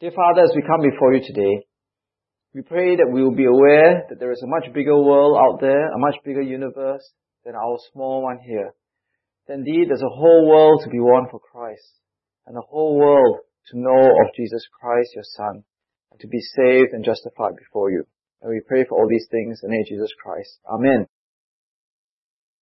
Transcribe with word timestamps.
Dear 0.00 0.14
Father, 0.14 0.46
as 0.46 0.54
we 0.54 0.62
come 0.62 0.78
before 0.78 1.10
you 1.12 1.26
today, 1.26 1.66
we 2.54 2.62
pray 2.62 2.94
that 2.94 3.10
we 3.10 3.18
will 3.18 3.34
be 3.34 3.50
aware 3.50 4.06
that 4.06 4.20
there 4.22 4.30
is 4.30 4.40
a 4.46 4.46
much 4.46 4.72
bigger 4.72 4.94
world 4.94 5.34
out 5.34 5.58
there, 5.58 5.90
a 5.90 5.98
much 5.98 6.14
bigger 6.24 6.40
universe 6.40 7.02
than 7.44 7.56
our 7.58 7.78
small 7.90 8.22
one 8.22 8.38
here. 8.38 8.78
That 9.48 9.58
indeed, 9.58 9.90
there's 9.90 10.06
a 10.06 10.14
whole 10.14 10.46
world 10.46 10.82
to 10.84 10.90
be 10.90 11.02
won 11.02 11.26
for 11.28 11.42
Christ, 11.42 11.98
and 12.46 12.56
a 12.56 12.62
whole 12.62 12.94
world 12.94 13.42
to 13.74 13.74
know 13.74 14.22
of 14.22 14.34
Jesus 14.38 14.62
Christ, 14.70 15.18
your 15.18 15.26
Son, 15.34 15.66
and 16.14 16.20
to 16.20 16.28
be 16.28 16.38
saved 16.54 16.94
and 16.94 17.02
justified 17.02 17.58
before 17.58 17.90
you. 17.90 18.06
And 18.40 18.54
we 18.54 18.62
pray 18.70 18.86
for 18.86 18.94
all 18.94 19.10
these 19.10 19.26
things 19.32 19.58
in 19.64 19.66
the 19.66 19.72
name 19.74 19.82
of 19.82 19.90
Jesus 19.90 20.14
Christ. 20.22 20.62
Amen. 20.70 21.10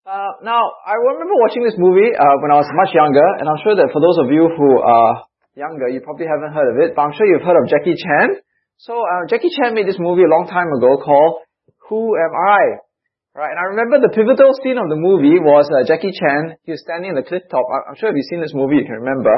Uh, 0.09 0.41
now, 0.41 0.73
I 0.89 0.97
remember 0.97 1.37
watching 1.37 1.69
this 1.69 1.77
movie 1.77 2.17
uh, 2.17 2.41
when 2.41 2.49
I 2.49 2.57
was 2.57 2.71
much 2.73 2.97
younger, 2.97 3.29
and 3.37 3.45
I'm 3.45 3.61
sure 3.61 3.77
that 3.77 3.93
for 3.93 4.01
those 4.01 4.25
of 4.25 4.33
you 4.33 4.49
who 4.57 4.81
are 4.81 5.29
younger, 5.57 5.89
you 5.89 6.05
probably 6.05 6.29
haven't 6.29 6.53
heard 6.53 6.69
of 6.69 6.77
it, 6.85 6.93
but 6.95 7.03
I'm 7.09 7.17
sure 7.17 7.25
you've 7.25 7.43
heard 7.43 7.57
of 7.57 7.67
Jackie 7.73 7.97
Chan. 7.97 8.45
So 8.77 9.01
uh, 9.01 9.25
Jackie 9.25 9.49
Chan 9.49 9.73
made 9.73 9.89
this 9.89 9.97
movie 9.99 10.23
a 10.23 10.31
long 10.31 10.45
time 10.45 10.69
ago 10.69 11.01
called 11.01 11.41
Who 11.89 12.13
Am 12.13 12.33
I? 12.37 12.85
Right, 13.33 13.53
and 13.53 13.61
I 13.61 13.69
remember 13.77 14.01
the 14.01 14.13
pivotal 14.13 14.53
scene 14.65 14.81
of 14.81 14.89
the 14.89 14.97
movie 14.97 15.37
was 15.37 15.69
uh, 15.69 15.85
Jackie 15.85 16.13
Chan. 16.13 16.57
He 16.65 16.73
was 16.73 16.81
standing 16.81 17.13
on 17.13 17.21
the 17.21 17.25
cliff 17.25 17.45
top. 17.53 17.69
I'm 17.69 17.97
sure 17.97 18.09
if 18.09 18.17
you've 18.17 18.33
seen 18.33 18.41
this 18.41 18.57
movie, 18.57 18.81
you 18.81 18.89
can 18.89 19.05
remember. 19.05 19.33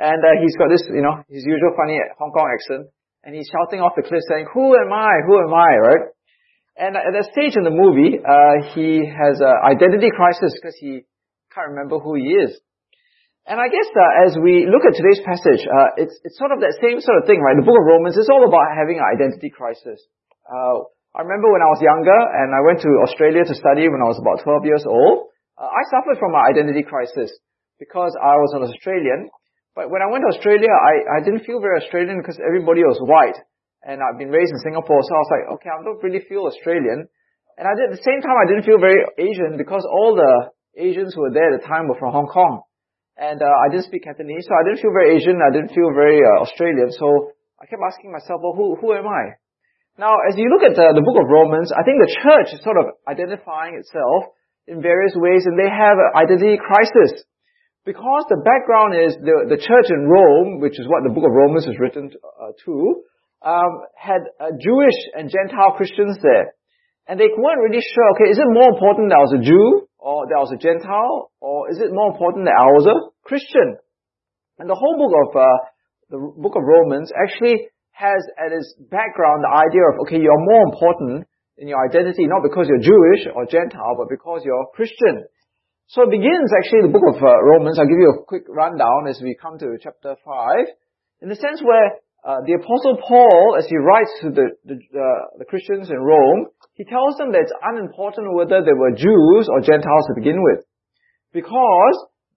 And 0.00 0.20
uh, 0.24 0.40
he's 0.40 0.56
got 0.56 0.72
this, 0.72 0.80
you 0.88 1.04
know, 1.04 1.20
his 1.28 1.44
usual 1.44 1.76
funny 1.76 2.00
Hong 2.16 2.32
Kong 2.32 2.48
accent, 2.48 2.88
and 3.20 3.36
he's 3.36 3.52
shouting 3.52 3.84
off 3.84 3.92
the 3.92 4.08
cliff 4.08 4.24
saying, 4.24 4.48
"Who 4.56 4.72
am 4.72 4.88
I? 4.88 5.20
Who 5.28 5.36
am 5.36 5.52
I?" 5.52 5.72
Right? 5.84 6.04
And 6.80 6.96
at 6.96 7.12
that 7.12 7.28
stage 7.36 7.52
in 7.60 7.68
the 7.68 7.76
movie, 7.76 8.16
uh, 8.16 8.72
he 8.72 9.04
has 9.04 9.36
an 9.44 9.56
identity 9.68 10.08
crisis 10.16 10.56
because 10.56 10.76
he 10.80 11.04
can't 11.52 11.76
remember 11.76 12.00
who 12.00 12.16
he 12.16 12.32
is. 12.32 12.56
And 13.42 13.58
I 13.58 13.66
guess 13.66 13.90
uh, 13.90 14.26
as 14.26 14.32
we 14.38 14.70
look 14.70 14.86
at 14.86 14.94
today's 14.94 15.18
passage, 15.26 15.66
uh, 15.66 15.98
it's, 15.98 16.14
it's 16.22 16.38
sort 16.38 16.54
of 16.54 16.62
that 16.62 16.78
same 16.78 17.02
sort 17.02 17.18
of 17.18 17.26
thing, 17.26 17.42
right? 17.42 17.58
The 17.58 17.66
book 17.66 17.74
of 17.74 17.90
Romans 17.90 18.14
is 18.14 18.30
all 18.30 18.46
about 18.46 18.70
having 18.78 19.02
an 19.02 19.06
identity 19.06 19.50
crisis. 19.50 19.98
Uh, 20.46 20.86
I 21.12 21.26
remember 21.26 21.50
when 21.50 21.60
I 21.60 21.68
was 21.68 21.82
younger 21.82 22.14
and 22.14 22.54
I 22.54 22.62
went 22.62 22.86
to 22.86 22.90
Australia 23.02 23.42
to 23.42 23.54
study 23.58 23.90
when 23.90 23.98
I 23.98 24.06
was 24.06 24.22
about 24.22 24.46
12 24.46 24.62
years 24.62 24.84
old, 24.86 25.34
uh, 25.58 25.66
I 25.66 25.82
suffered 25.90 26.22
from 26.22 26.38
an 26.38 26.46
identity 26.54 26.86
crisis 26.86 27.34
because 27.82 28.14
I 28.14 28.38
was 28.38 28.54
an 28.54 28.62
Australian. 28.62 29.26
But 29.74 29.90
when 29.90 30.06
I 30.06 30.08
went 30.08 30.22
to 30.22 30.30
Australia, 30.38 30.70
I, 30.70 31.18
I 31.18 31.24
didn't 31.26 31.42
feel 31.42 31.58
very 31.58 31.82
Australian 31.82 32.22
because 32.22 32.38
everybody 32.38 32.86
was 32.86 33.02
white. 33.02 33.36
And 33.82 33.98
I've 33.98 34.22
been 34.22 34.30
raised 34.30 34.54
in 34.54 34.62
Singapore, 34.62 35.02
so 35.02 35.10
I 35.10 35.20
was 35.26 35.32
like, 35.34 35.46
okay, 35.58 35.70
I 35.74 35.82
don't 35.82 35.98
really 35.98 36.22
feel 36.30 36.46
Australian. 36.46 37.10
And 37.58 37.66
I 37.66 37.74
did, 37.74 37.90
at 37.90 37.98
the 37.98 38.06
same 38.06 38.22
time, 38.22 38.38
I 38.38 38.46
didn't 38.46 38.62
feel 38.62 38.78
very 38.78 39.02
Asian 39.18 39.58
because 39.58 39.82
all 39.82 40.14
the 40.14 40.54
Asians 40.78 41.12
who 41.12 41.26
were 41.26 41.34
there 41.34 41.50
at 41.50 41.60
the 41.60 41.66
time 41.66 41.90
were 41.90 41.98
from 41.98 42.14
Hong 42.14 42.30
Kong. 42.30 42.62
And 43.16 43.42
uh, 43.42 43.46
I 43.46 43.68
didn't 43.68 43.86
speak 43.86 44.04
Cantonese, 44.04 44.48
so 44.48 44.54
I 44.56 44.64
didn't 44.64 44.80
feel 44.80 44.92
very 44.92 45.16
Asian. 45.16 45.38
I 45.44 45.52
didn't 45.52 45.76
feel 45.76 45.92
very 45.92 46.24
uh, 46.24 46.42
Australian. 46.42 46.90
So 46.92 47.32
I 47.60 47.66
kept 47.68 47.82
asking 47.84 48.10
myself, 48.10 48.40
well, 48.40 48.56
who 48.56 48.76
who 48.80 48.96
am 48.96 49.06
I? 49.06 49.36
Now, 50.00 50.16
as 50.24 50.40
you 50.40 50.48
look 50.48 50.64
at 50.64 50.72
the, 50.72 50.96
the 50.96 51.04
book 51.04 51.20
of 51.20 51.28
Romans, 51.28 51.68
I 51.68 51.84
think 51.84 52.00
the 52.00 52.16
church 52.24 52.56
is 52.56 52.64
sort 52.64 52.80
of 52.80 52.96
identifying 53.04 53.76
itself 53.76 54.32
in 54.66 54.80
various 54.80 55.12
ways, 55.12 55.44
and 55.44 55.60
they 55.60 55.68
have 55.68 56.00
an 56.00 56.16
identity 56.16 56.56
crisis. 56.56 57.28
Because 57.84 58.24
the 58.30 58.40
background 58.40 58.94
is 58.96 59.18
the, 59.20 59.50
the 59.50 59.60
church 59.60 59.90
in 59.90 60.08
Rome, 60.08 60.62
which 60.62 60.78
is 60.78 60.86
what 60.88 61.02
the 61.02 61.12
book 61.12 61.26
of 61.26 61.34
Romans 61.34 61.66
is 61.66 61.76
written 61.82 62.14
to, 62.14 62.18
uh, 62.18 62.52
to 62.64 63.02
um, 63.42 63.82
had 63.98 64.22
uh, 64.38 64.54
Jewish 64.54 64.96
and 65.12 65.28
Gentile 65.28 65.74
Christians 65.76 66.16
there. 66.22 66.54
And 67.08 67.18
they 67.18 67.28
weren't 67.34 67.62
really 67.62 67.82
sure, 67.82 68.08
okay, 68.14 68.30
is 68.30 68.38
it 68.38 68.46
more 68.46 68.70
important 68.70 69.10
that 69.10 69.18
I 69.18 69.26
was 69.26 69.34
a 69.34 69.42
Jew 69.42 69.90
or 69.98 70.26
that 70.26 70.38
I 70.38 70.42
was 70.42 70.54
a 70.54 70.58
Gentile, 70.58 71.30
or 71.38 71.70
is 71.70 71.78
it 71.78 71.94
more 71.94 72.10
important 72.10 72.46
that 72.46 72.58
I 72.58 72.70
was 72.74 72.86
a 72.86 72.98
Christian? 73.26 73.78
And 74.58 74.70
the 74.70 74.78
whole 74.78 74.98
book 74.98 75.14
of 75.14 75.28
uh, 75.34 75.58
the 76.10 76.18
book 76.18 76.54
of 76.54 76.62
Romans 76.62 77.10
actually 77.14 77.70
has 77.94 78.22
at 78.38 78.50
its 78.54 78.74
background 78.90 79.42
the 79.42 79.54
idea 79.54 79.82
of 79.90 80.02
okay, 80.06 80.18
you're 80.18 80.46
more 80.46 80.70
important 80.70 81.26
in 81.58 81.68
your 81.68 81.82
identity 81.82 82.26
not 82.26 82.42
because 82.42 82.66
you're 82.66 82.82
Jewish 82.82 83.30
or 83.34 83.46
Gentile, 83.46 83.98
but 83.98 84.10
because 84.10 84.42
you're 84.44 84.66
Christian. 84.74 85.26
So 85.86 86.08
it 86.08 86.10
begins 86.10 86.50
actually 86.54 86.88
the 86.88 86.94
book 86.94 87.04
of 87.14 87.18
uh, 87.22 87.30
Romans. 87.42 87.78
I'll 87.78 87.90
give 87.90 88.00
you 88.00 88.14
a 88.14 88.24
quick 88.24 88.46
rundown 88.48 89.06
as 89.08 89.20
we 89.22 89.36
come 89.36 89.58
to 89.58 89.76
chapter 89.82 90.16
five, 90.24 90.66
in 91.20 91.28
the 91.28 91.36
sense 91.36 91.62
where 91.62 92.00
uh, 92.22 92.38
the 92.46 92.54
apostle 92.54 93.02
Paul, 93.02 93.58
as 93.58 93.66
he 93.66 93.74
writes 93.74 94.14
to 94.22 94.30
the 94.30 94.46
the, 94.62 94.78
uh, 94.78 95.42
the 95.42 95.44
Christians 95.44 95.90
in 95.90 95.98
Rome, 95.98 96.54
he 96.78 96.84
tells 96.86 97.18
them 97.18 97.34
that 97.34 97.42
it's 97.42 97.58
unimportant 97.58 98.30
whether 98.30 98.62
they 98.62 98.72
were 98.74 98.94
Jews 98.94 99.50
or 99.50 99.58
Gentiles 99.58 100.06
to 100.06 100.14
begin 100.14 100.38
with. 100.38 100.62
Because 101.34 101.96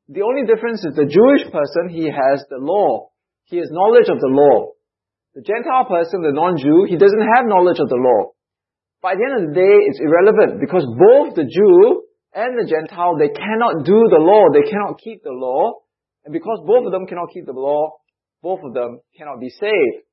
the 0.10 0.26
only 0.26 0.50
difference 0.50 0.82
is 0.86 0.98
the 0.98 1.06
Jewish 1.06 1.46
person, 1.54 1.94
he 1.94 2.10
has 2.10 2.42
the 2.50 2.58
law. 2.58 3.14
He 3.46 3.58
has 3.58 3.70
knowledge 3.70 4.10
of 4.10 4.18
the 4.18 4.34
law. 4.34 4.74
The 5.38 5.46
Gentile 5.46 5.86
person, 5.86 6.22
the 6.22 6.34
non-Jew, 6.34 6.88
he 6.90 6.98
doesn't 6.98 7.28
have 7.36 7.46
knowledge 7.46 7.78
of 7.78 7.90
the 7.90 8.00
law. 8.00 8.34
By 9.06 9.14
the 9.14 9.22
end 9.22 9.36
of 9.38 9.44
the 9.50 9.58
day, 9.60 9.76
it's 9.86 10.02
irrelevant 10.02 10.62
because 10.62 10.88
both 10.98 11.36
the 11.36 11.46
Jew 11.46 12.06
and 12.34 12.58
the 12.58 12.66
Gentile, 12.66 13.22
they 13.22 13.30
cannot 13.30 13.86
do 13.86 14.00
the 14.10 14.18
law. 14.18 14.50
They 14.50 14.66
cannot 14.66 14.98
keep 14.98 15.22
the 15.22 15.36
law. 15.36 15.86
And 16.26 16.34
because 16.34 16.64
both 16.66 16.86
of 16.88 16.92
them 16.92 17.06
cannot 17.06 17.30
keep 17.30 17.46
the 17.46 17.54
law, 17.54 18.02
both 18.46 18.62
of 18.62 18.78
them 18.78 19.02
cannot 19.18 19.42
be 19.42 19.50
saved. 19.50 20.06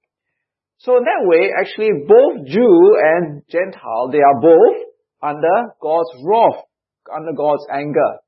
So 0.80 0.96
in 0.96 1.04
that 1.04 1.28
way, 1.28 1.52
actually, 1.52 1.92
both 2.08 2.48
Jew 2.48 2.96
and 2.96 3.44
Gentile, 3.52 4.08
they 4.08 4.24
are 4.24 4.40
both 4.40 4.88
under 5.20 5.76
God's 5.76 6.08
wrath, 6.24 6.64
under 7.12 7.36
God's 7.36 7.68
anger. 7.68 8.24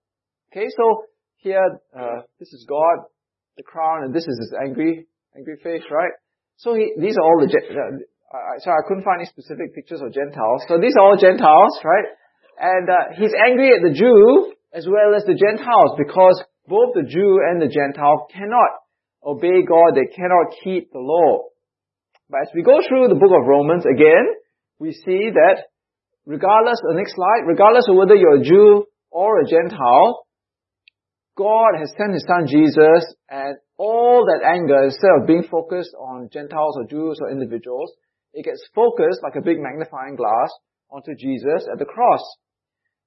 Okay, 0.53 0.69
so 0.77 1.09
here, 1.41 1.81
uh, 1.97 2.21
this 2.39 2.53
is 2.53 2.67
God, 2.69 3.09
the 3.57 3.65
crown, 3.65 4.05
and 4.05 4.15
this 4.15 4.29
is 4.29 4.37
his 4.39 4.53
angry, 4.61 5.09
angry 5.35 5.57
face, 5.65 5.89
right? 5.91 6.13
So 6.59 6.75
he, 6.75 6.93
these 7.01 7.17
are 7.17 7.25
all 7.25 7.41
the, 7.41 7.49
uh, 7.49 8.61
sorry, 8.61 8.77
I 8.77 8.87
couldn't 8.87 9.09
find 9.09 9.25
any 9.25 9.27
specific 9.33 9.75
pictures 9.75 10.05
of 10.05 10.13
Gentiles. 10.13 10.69
So 10.69 10.77
these 10.79 10.95
are 11.01 11.03
all 11.03 11.17
Gentiles, 11.17 11.81
right? 11.83 12.09
And 12.61 12.87
uh, 12.93 13.17
he's 13.17 13.33
angry 13.35 13.73
at 13.73 13.81
the 13.81 13.97
Jew 13.97 14.53
as 14.71 14.87
well 14.87 15.17
as 15.17 15.25
the 15.25 15.35
Gentiles 15.35 15.97
because 15.97 16.45
both 16.69 16.93
the 16.93 17.09
Jew 17.09 17.41
and 17.41 17.57
the 17.61 17.73
Gentile 17.73 18.29
cannot 18.31 18.84
obey 19.25 19.63
God. 19.67 19.95
They 19.95 20.15
cannot 20.15 20.55
keep 20.63 20.93
the 20.93 20.99
law. 20.99 21.49
But 22.29 22.43
as 22.43 22.49
we 22.55 22.63
go 22.63 22.79
through 22.87 23.09
the 23.09 23.21
book 23.21 23.33
of 23.33 23.47
Romans 23.47 23.85
again, 23.85 24.27
we 24.79 24.93
see 24.93 25.31
that 25.33 25.65
regardless, 26.27 26.81
the 26.83 26.95
next 26.95 27.15
slide, 27.15 27.47
regardless 27.47 27.87
of 27.89 27.97
whether 27.97 28.15
you're 28.15 28.41
a 28.41 28.45
Jew 28.45 28.87
or 29.11 29.41
a 29.41 29.47
Gentile, 29.47 30.27
God 31.37 31.75
has 31.79 31.93
sent 31.97 32.15
His 32.15 32.25
Son 32.27 32.47
Jesus 32.47 33.15
and 33.29 33.57
all 33.77 34.25
that 34.27 34.47
anger, 34.47 34.85
instead 34.85 35.11
of 35.21 35.27
being 35.27 35.43
focused 35.43 35.95
on 35.99 36.29
Gentiles 36.33 36.77
or 36.79 36.87
Jews 36.87 37.19
or 37.21 37.31
individuals, 37.31 37.93
it 38.33 38.45
gets 38.45 38.63
focused 38.75 39.21
like 39.23 39.35
a 39.37 39.45
big 39.45 39.59
magnifying 39.59 40.17
glass 40.17 40.51
onto 40.91 41.15
Jesus 41.15 41.67
at 41.71 41.79
the 41.79 41.85
cross. 41.85 42.23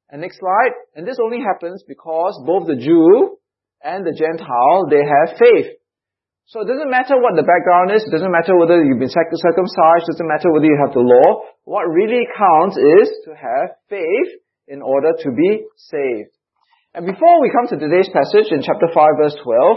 And 0.09 0.21
next 0.21 0.39
slide, 0.39 0.71
and 0.95 1.07
this 1.07 1.17
only 1.23 1.39
happens 1.39 1.83
because 1.87 2.41
both 2.45 2.67
the 2.67 2.75
Jew 2.75 3.37
and 3.83 4.05
the 4.05 4.15
Gentile, 4.17 4.87
they 4.89 5.03
have 5.03 5.37
faith. 5.37 5.76
So 6.47 6.63
it 6.63 6.71
doesn't 6.71 6.87
matter 6.87 7.19
what 7.19 7.35
the 7.35 7.43
background 7.43 7.91
is, 7.91 8.07
it 8.07 8.15
doesn't 8.15 8.31
matter 8.31 8.55
whether 8.55 8.79
you've 8.79 9.03
been 9.03 9.11
circumcised, 9.11 10.07
it 10.07 10.15
doesn't 10.15 10.31
matter 10.31 10.47
whether 10.47 10.63
you 10.63 10.79
have 10.79 10.95
the 10.95 11.03
law. 11.03 11.43
What 11.67 11.91
really 11.91 12.23
counts 12.23 12.79
is 12.79 13.11
to 13.27 13.35
have 13.35 13.75
faith 13.91 14.31
in 14.71 14.79
order 14.79 15.11
to 15.11 15.29
be 15.35 15.67
saved. 15.75 16.31
And 16.95 17.03
before 17.03 17.43
we 17.43 17.51
come 17.51 17.67
to 17.67 17.75
today's 17.75 18.07
passage 18.15 18.47
in 18.55 18.63
chapter 18.63 18.87
5 18.87 18.95
verse 19.19 19.35
12, 19.43 19.75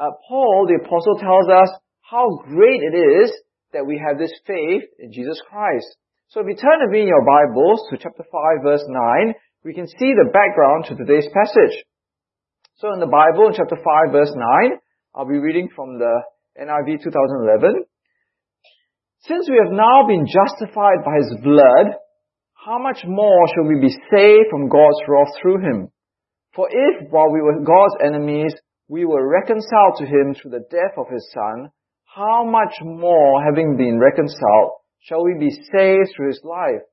uh, 0.00 0.16
Paul 0.24 0.64
the 0.64 0.80
apostle 0.80 1.20
tells 1.20 1.52
us 1.52 1.68
how 2.00 2.40
great 2.48 2.80
it 2.80 2.96
is 2.96 3.28
that 3.76 3.84
we 3.84 4.00
have 4.00 4.16
this 4.16 4.32
faith 4.48 4.88
in 4.96 5.12
Jesus 5.12 5.36
Christ. 5.44 6.00
So 6.32 6.40
if 6.40 6.48
you 6.48 6.56
turn 6.56 6.80
to 6.80 6.88
me 6.88 7.04
in 7.04 7.12
your 7.12 7.28
Bibles 7.28 7.84
to 7.92 8.00
chapter 8.00 8.24
5 8.24 8.64
verse 8.64 8.88
9, 8.88 9.36
we 9.68 9.76
can 9.76 9.84
see 9.84 10.16
the 10.16 10.32
background 10.32 10.88
to 10.88 10.96
today's 10.96 11.28
passage. 11.28 11.84
So 12.80 12.96
in 12.96 13.04
the 13.04 13.12
Bible 13.12 13.52
in 13.52 13.54
chapter 13.54 13.76
5 13.76 14.16
verse 14.16 14.32
9, 14.32 14.80
I'll 15.16 15.24
be 15.24 15.38
reading 15.38 15.70
from 15.74 15.98
the 15.98 16.12
NIV 16.60 17.02
2011. 17.02 17.84
Since 19.20 19.48
we 19.48 19.56
have 19.64 19.72
now 19.72 20.06
been 20.06 20.26
justified 20.28 21.08
by 21.08 21.16
His 21.16 21.40
blood, 21.42 21.96
how 22.52 22.76
much 22.78 23.00
more 23.06 23.48
shall 23.48 23.64
we 23.64 23.80
be 23.80 23.96
saved 24.12 24.50
from 24.50 24.68
God's 24.68 25.00
wrath 25.08 25.32
through 25.40 25.64
Him? 25.64 25.88
For 26.54 26.68
if, 26.70 27.08
while 27.08 27.32
we 27.32 27.40
were 27.40 27.64
God's 27.64 27.96
enemies, 28.04 28.52
we 28.88 29.06
were 29.06 29.26
reconciled 29.26 29.96
to 30.00 30.04
Him 30.04 30.34
through 30.34 30.50
the 30.50 30.68
death 30.70 30.98
of 30.98 31.06
His 31.10 31.26
Son, 31.32 31.70
how 32.04 32.44
much 32.44 32.76
more, 32.82 33.42
having 33.42 33.78
been 33.78 33.98
reconciled, 33.98 34.72
shall 35.00 35.24
we 35.24 35.32
be 35.40 35.50
saved 35.72 36.12
through 36.14 36.28
His 36.28 36.42
life? 36.44 36.84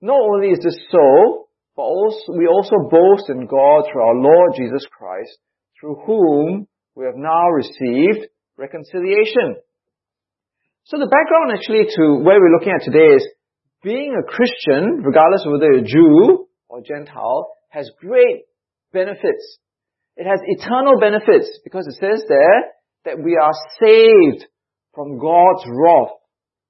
Not 0.00 0.18
only 0.18 0.52
is 0.52 0.60
this 0.64 0.80
so, 0.90 1.48
but 1.76 1.82
also, 1.82 2.32
we 2.32 2.46
also 2.46 2.88
boast 2.88 3.28
in 3.28 3.44
God 3.44 3.84
through 3.92 4.04
our 4.08 4.16
Lord 4.16 4.52
Jesus 4.56 4.86
Christ, 4.90 5.36
through 5.78 5.96
whom 6.06 6.66
we 6.98 7.04
have 7.06 7.14
now 7.14 7.46
received 7.54 8.26
reconciliation. 8.56 9.62
So 10.82 10.98
the 10.98 11.06
background 11.06 11.54
actually 11.54 11.86
to 11.94 12.18
where 12.26 12.42
we're 12.42 12.58
looking 12.58 12.74
at 12.74 12.82
today 12.82 13.14
is 13.14 13.24
being 13.84 14.18
a 14.18 14.26
Christian, 14.26 15.06
regardless 15.06 15.46
of 15.46 15.52
whether 15.52 15.70
you're 15.70 15.86
a 15.86 15.86
Jew 15.86 16.48
or 16.68 16.82
Gentile, 16.82 17.54
has 17.68 17.88
great 18.00 18.50
benefits. 18.92 19.58
It 20.16 20.26
has 20.26 20.40
eternal 20.42 20.98
benefits 20.98 21.60
because 21.62 21.86
it 21.86 22.02
says 22.02 22.26
there 22.26 22.74
that 23.04 23.22
we 23.22 23.38
are 23.38 23.54
saved 23.78 24.50
from 24.92 25.20
God's 25.20 25.62
wrath. 25.70 26.18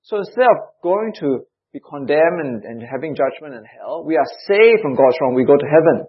So 0.03 0.19
instead 0.19 0.45
of 0.45 0.77
going 0.83 1.15
to 1.21 1.49
be 1.73 1.81
condemned 1.81 2.45
and, 2.45 2.65
and 2.65 2.83
having 2.85 3.17
judgment 3.17 3.55
in 3.55 3.65
hell, 3.65 4.05
we 4.05 4.17
are 4.17 4.29
saved 4.47 4.83
from 4.83 4.93
God's 4.93 5.17
wrath. 5.23 5.33
We 5.35 5.49
go 5.49 5.57
to 5.57 5.73
heaven. 5.73 6.05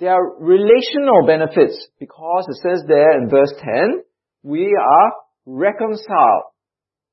There 0.00 0.10
are 0.10 0.40
relational 0.40 1.26
benefits 1.26 1.88
because 2.00 2.46
it 2.48 2.56
says 2.62 2.84
there 2.88 3.18
in 3.18 3.28
verse 3.28 3.52
10, 3.58 4.02
we 4.42 4.66
are 4.66 5.12
reconciled. 5.46 6.50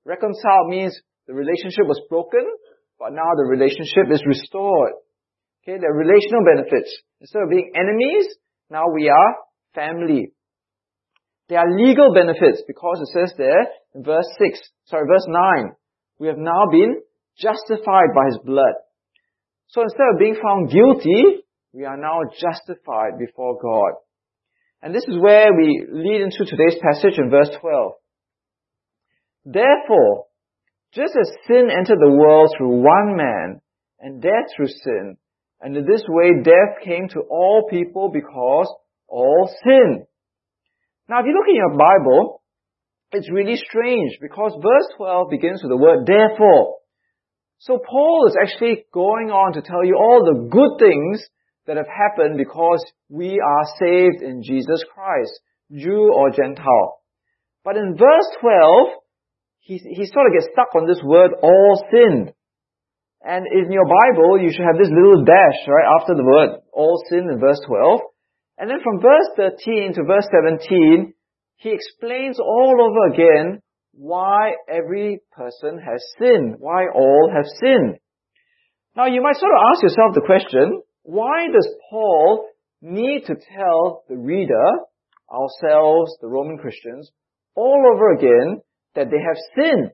Reconciled 0.05 0.69
means 0.69 0.99
the 1.27 1.33
relationship 1.33 1.85
was 1.85 2.01
broken, 2.09 2.45
but 2.97 3.13
now 3.13 3.35
the 3.35 3.45
relationship 3.45 4.11
is 4.11 4.23
restored. 4.25 4.93
Okay, 5.61 5.77
there 5.79 5.91
are 5.91 5.97
relational 5.97 6.43
benefits. 6.43 6.89
Instead 7.21 7.43
of 7.43 7.49
being 7.49 7.71
enemies, 7.75 8.25
now 8.69 8.85
we 8.93 9.09
are 9.09 9.35
family. 9.75 10.31
There 11.49 11.59
are 11.59 11.77
legal 11.77 12.13
benefits 12.13 12.63
because 12.67 13.01
it 13.01 13.09
says 13.13 13.33
there 13.37 13.67
in 13.93 14.03
verse 14.03 14.27
6, 14.37 14.59
sorry, 14.85 15.05
verse 15.07 15.25
9, 15.27 15.71
we 16.19 16.27
have 16.27 16.37
now 16.37 16.65
been 16.71 17.01
justified 17.37 18.13
by 18.15 18.25
His 18.27 18.39
blood. 18.43 18.75
So 19.67 19.81
instead 19.81 20.13
of 20.13 20.19
being 20.19 20.35
found 20.35 20.71
guilty, 20.71 21.38
we 21.73 21.85
are 21.85 21.97
now 21.97 22.21
justified 22.39 23.19
before 23.19 23.59
God. 23.61 23.93
And 24.81 24.93
this 24.93 25.03
is 25.07 25.19
where 25.19 25.49
we 25.53 25.85
lead 25.91 26.21
into 26.21 26.45
today's 26.45 26.79
passage 26.81 27.19
in 27.19 27.29
verse 27.29 27.49
12. 27.59 27.91
Therefore, 29.45 30.25
just 30.93 31.13
as 31.19 31.31
sin 31.47 31.69
entered 31.69 31.99
the 31.99 32.15
world 32.15 32.53
through 32.57 32.81
one 32.81 33.15
man, 33.15 33.61
and 33.99 34.21
death 34.21 34.47
through 34.55 34.67
sin, 34.67 35.17
and 35.61 35.75
in 35.75 35.85
this 35.85 36.03
way 36.07 36.41
death 36.41 36.83
came 36.83 37.09
to 37.09 37.19
all 37.29 37.67
people 37.69 38.09
because 38.13 38.73
all 39.07 39.53
sin. 39.63 40.05
Now 41.09 41.19
if 41.19 41.25
you 41.25 41.33
look 41.33 41.49
in 41.49 41.55
your 41.55 41.77
Bible, 41.77 42.41
it's 43.11 43.31
really 43.31 43.57
strange 43.57 44.17
because 44.21 44.53
verse 44.61 44.87
12 44.97 45.29
begins 45.29 45.61
with 45.61 45.71
the 45.71 45.77
word 45.77 46.05
therefore. 46.05 46.77
So 47.57 47.77
Paul 47.77 48.27
is 48.27 48.37
actually 48.41 48.85
going 48.93 49.31
on 49.31 49.53
to 49.53 49.61
tell 49.61 49.83
you 49.83 49.97
all 49.99 50.23
the 50.23 50.47
good 50.49 50.79
things 50.79 51.27
that 51.69 51.77
have 51.77 51.85
happened 51.85 52.35
because 52.35 52.83
we 53.09 53.39
are 53.39 53.65
saved 53.77 54.25
in 54.25 54.41
Jesus 54.41 54.83
Christ, 54.89 55.37
Jew 55.71 56.09
or 56.11 56.31
Gentile. 56.31 56.97
But 57.63 57.77
in 57.77 57.93
verse 57.93 58.29
12, 58.41 58.97
he, 59.59 59.77
he 59.77 60.05
sort 60.09 60.25
of 60.25 60.33
gets 60.33 60.49
stuck 60.51 60.73
on 60.73 60.87
this 60.87 61.01
word, 61.05 61.29
all 61.43 61.85
sinned. 61.93 62.33
And 63.21 63.45
in 63.45 63.71
your 63.71 63.85
Bible, 63.85 64.41
you 64.41 64.49
should 64.49 64.65
have 64.65 64.81
this 64.81 64.89
little 64.89 65.23
dash, 65.23 65.59
right, 65.67 65.93
after 66.01 66.15
the 66.15 66.25
word, 66.25 66.57
all 66.73 67.03
sin 67.07 67.29
in 67.29 67.39
verse 67.39 67.61
12. 67.67 67.99
And 68.57 68.67
then 68.67 68.81
from 68.81 68.99
verse 68.99 69.29
13 69.37 69.93
to 69.93 70.03
verse 70.09 70.25
17, 70.33 71.13
he 71.57 71.69
explains 71.69 72.39
all 72.39 72.81
over 72.81 73.13
again 73.13 73.61
why 73.93 74.53
every 74.67 75.19
person 75.37 75.77
has 75.77 76.01
sinned, 76.17 76.55
why 76.57 76.85
all 76.91 77.29
have 77.31 77.45
sinned. 77.61 77.99
Now 78.95 79.05
you 79.05 79.21
might 79.21 79.37
sort 79.37 79.51
of 79.51 79.61
ask 79.69 79.83
yourself 79.83 80.15
the 80.15 80.25
question, 80.25 80.81
why 81.03 81.47
does 81.47 81.67
Paul 81.89 82.47
need 82.81 83.25
to 83.27 83.35
tell 83.35 84.03
the 84.07 84.17
reader, 84.17 84.65
ourselves, 85.31 86.17
the 86.21 86.27
Roman 86.27 86.57
Christians, 86.57 87.11
all 87.55 87.91
over 87.93 88.13
again 88.13 88.61
that 88.95 89.09
they 89.09 89.17
have 89.17 89.37
sinned? 89.55 89.91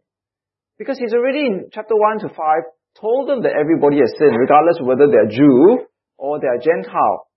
Because 0.77 0.99
he's 0.99 1.13
already 1.13 1.45
in 1.45 1.69
chapter 1.71 1.95
1 1.95 2.19
to 2.19 2.29
5 2.29 2.37
told 2.99 3.29
them 3.29 3.43
that 3.43 3.53
everybody 3.59 3.97
has 3.99 4.13
sinned, 4.17 4.37
regardless 4.37 4.79
whether 4.81 5.07
they're 5.07 5.27
Jew 5.27 5.85
or 6.17 6.39
they're 6.39 6.59
Gentile. 6.59 7.27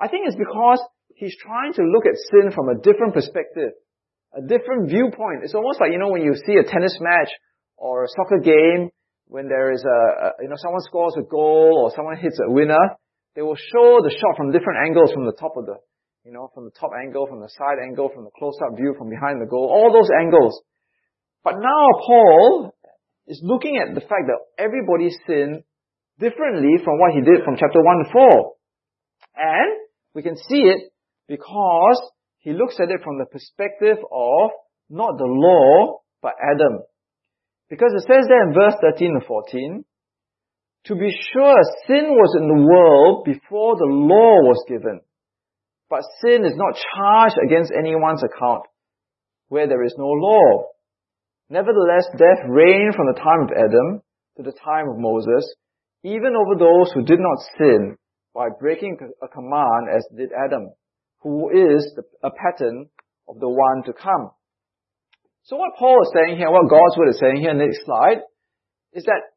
I 0.00 0.08
think 0.08 0.26
it's 0.26 0.36
because 0.36 0.80
he's 1.14 1.36
trying 1.36 1.74
to 1.74 1.82
look 1.82 2.06
at 2.06 2.16
sin 2.32 2.50
from 2.50 2.68
a 2.68 2.80
different 2.80 3.12
perspective, 3.12 3.72
a 4.32 4.40
different 4.40 4.88
viewpoint. 4.88 5.44
It's 5.44 5.54
almost 5.54 5.80
like, 5.80 5.92
you 5.92 5.98
know, 5.98 6.08
when 6.08 6.22
you 6.22 6.34
see 6.34 6.56
a 6.56 6.64
tennis 6.64 6.96
match 7.00 7.28
or 7.76 8.04
a 8.04 8.08
soccer 8.08 8.38
game 8.38 8.90
when 9.30 9.46
there 9.46 9.70
is 9.70 9.78
a, 9.86 10.42
you 10.42 10.50
know, 10.50 10.58
someone 10.58 10.82
scores 10.82 11.14
a 11.14 11.22
goal 11.22 11.86
or 11.86 11.94
someone 11.94 12.18
hits 12.18 12.38
a 12.42 12.50
winner, 12.50 12.98
they 13.36 13.42
will 13.42 13.54
show 13.54 14.02
the 14.02 14.10
shot 14.10 14.34
from 14.36 14.50
different 14.50 14.82
angles 14.84 15.14
from 15.14 15.24
the 15.24 15.38
top 15.38 15.54
of 15.56 15.66
the, 15.66 15.78
you 16.26 16.32
know, 16.34 16.50
from 16.52 16.64
the 16.66 16.74
top 16.74 16.90
angle, 16.98 17.30
from 17.30 17.38
the 17.38 17.48
side 17.54 17.78
angle, 17.78 18.10
from 18.10 18.24
the 18.24 18.34
close-up 18.34 18.74
view, 18.74 18.92
from 18.98 19.08
behind 19.08 19.40
the 19.40 19.46
goal, 19.46 19.70
all 19.70 19.94
those 19.94 20.10
angles. 20.10 20.60
But 21.44 21.62
now 21.62 21.84
Paul 22.04 22.74
is 23.28 23.40
looking 23.44 23.78
at 23.78 23.94
the 23.94 24.02
fact 24.02 24.26
that 24.26 24.42
everybody 24.58 25.14
sinned 25.26 25.62
differently 26.18 26.82
from 26.82 26.98
what 26.98 27.14
he 27.14 27.22
did 27.22 27.46
from 27.46 27.54
chapter 27.54 27.78
1 27.78 28.04
to 28.04 28.10
4. 28.10 28.54
And 29.38 29.70
we 30.12 30.22
can 30.22 30.36
see 30.36 30.66
it 30.74 30.90
because 31.28 32.02
he 32.40 32.50
looks 32.50 32.74
at 32.82 32.90
it 32.90 33.00
from 33.04 33.18
the 33.18 33.30
perspective 33.30 34.02
of 34.10 34.50
not 34.90 35.16
the 35.18 35.30
law, 35.30 36.02
but 36.20 36.34
Adam. 36.42 36.82
Because 37.70 37.92
it 37.94 38.02
says 38.02 38.26
there 38.26 38.48
in 38.48 38.52
verse 38.52 38.74
13 38.82 39.14
and 39.14 39.24
14, 39.24 39.84
to 40.86 40.94
be 40.96 41.10
sure, 41.32 41.54
sin 41.86 42.10
was 42.10 42.34
in 42.34 42.48
the 42.48 42.66
world 42.66 43.24
before 43.24 43.76
the 43.76 43.86
law 43.86 44.42
was 44.42 44.64
given. 44.66 45.00
But 45.88 46.02
sin 46.20 46.44
is 46.44 46.56
not 46.56 46.78
charged 46.94 47.36
against 47.38 47.72
anyone's 47.72 48.22
account 48.22 48.64
where 49.48 49.68
there 49.68 49.84
is 49.84 49.94
no 49.98 50.06
law. 50.06 50.66
Nevertheless, 51.48 52.06
death 52.16 52.46
reigned 52.48 52.94
from 52.94 53.06
the 53.06 53.20
time 53.20 53.42
of 53.42 53.50
Adam 53.50 54.02
to 54.36 54.42
the 54.42 54.56
time 54.64 54.88
of 54.88 54.98
Moses, 54.98 55.54
even 56.02 56.34
over 56.34 56.58
those 56.58 56.92
who 56.92 57.02
did 57.02 57.18
not 57.18 57.38
sin 57.58 57.96
by 58.34 58.46
breaking 58.58 58.96
a 59.22 59.28
command 59.28 59.88
as 59.94 60.06
did 60.16 60.30
Adam, 60.32 60.70
who 61.20 61.50
is 61.50 61.98
a 62.22 62.30
pattern 62.30 62.88
of 63.28 63.38
the 63.40 63.48
one 63.48 63.82
to 63.84 63.92
come. 63.92 64.30
So 65.50 65.58
what 65.58 65.74
Paul 65.74 65.98
is 66.06 66.14
saying 66.14 66.38
here, 66.38 66.46
what 66.46 66.70
God's 66.70 66.94
word 66.94 67.10
is 67.10 67.18
saying 67.18 67.42
here 67.42 67.50
next 67.52 67.82
slide, 67.82 68.22
is 68.94 69.02
that 69.10 69.34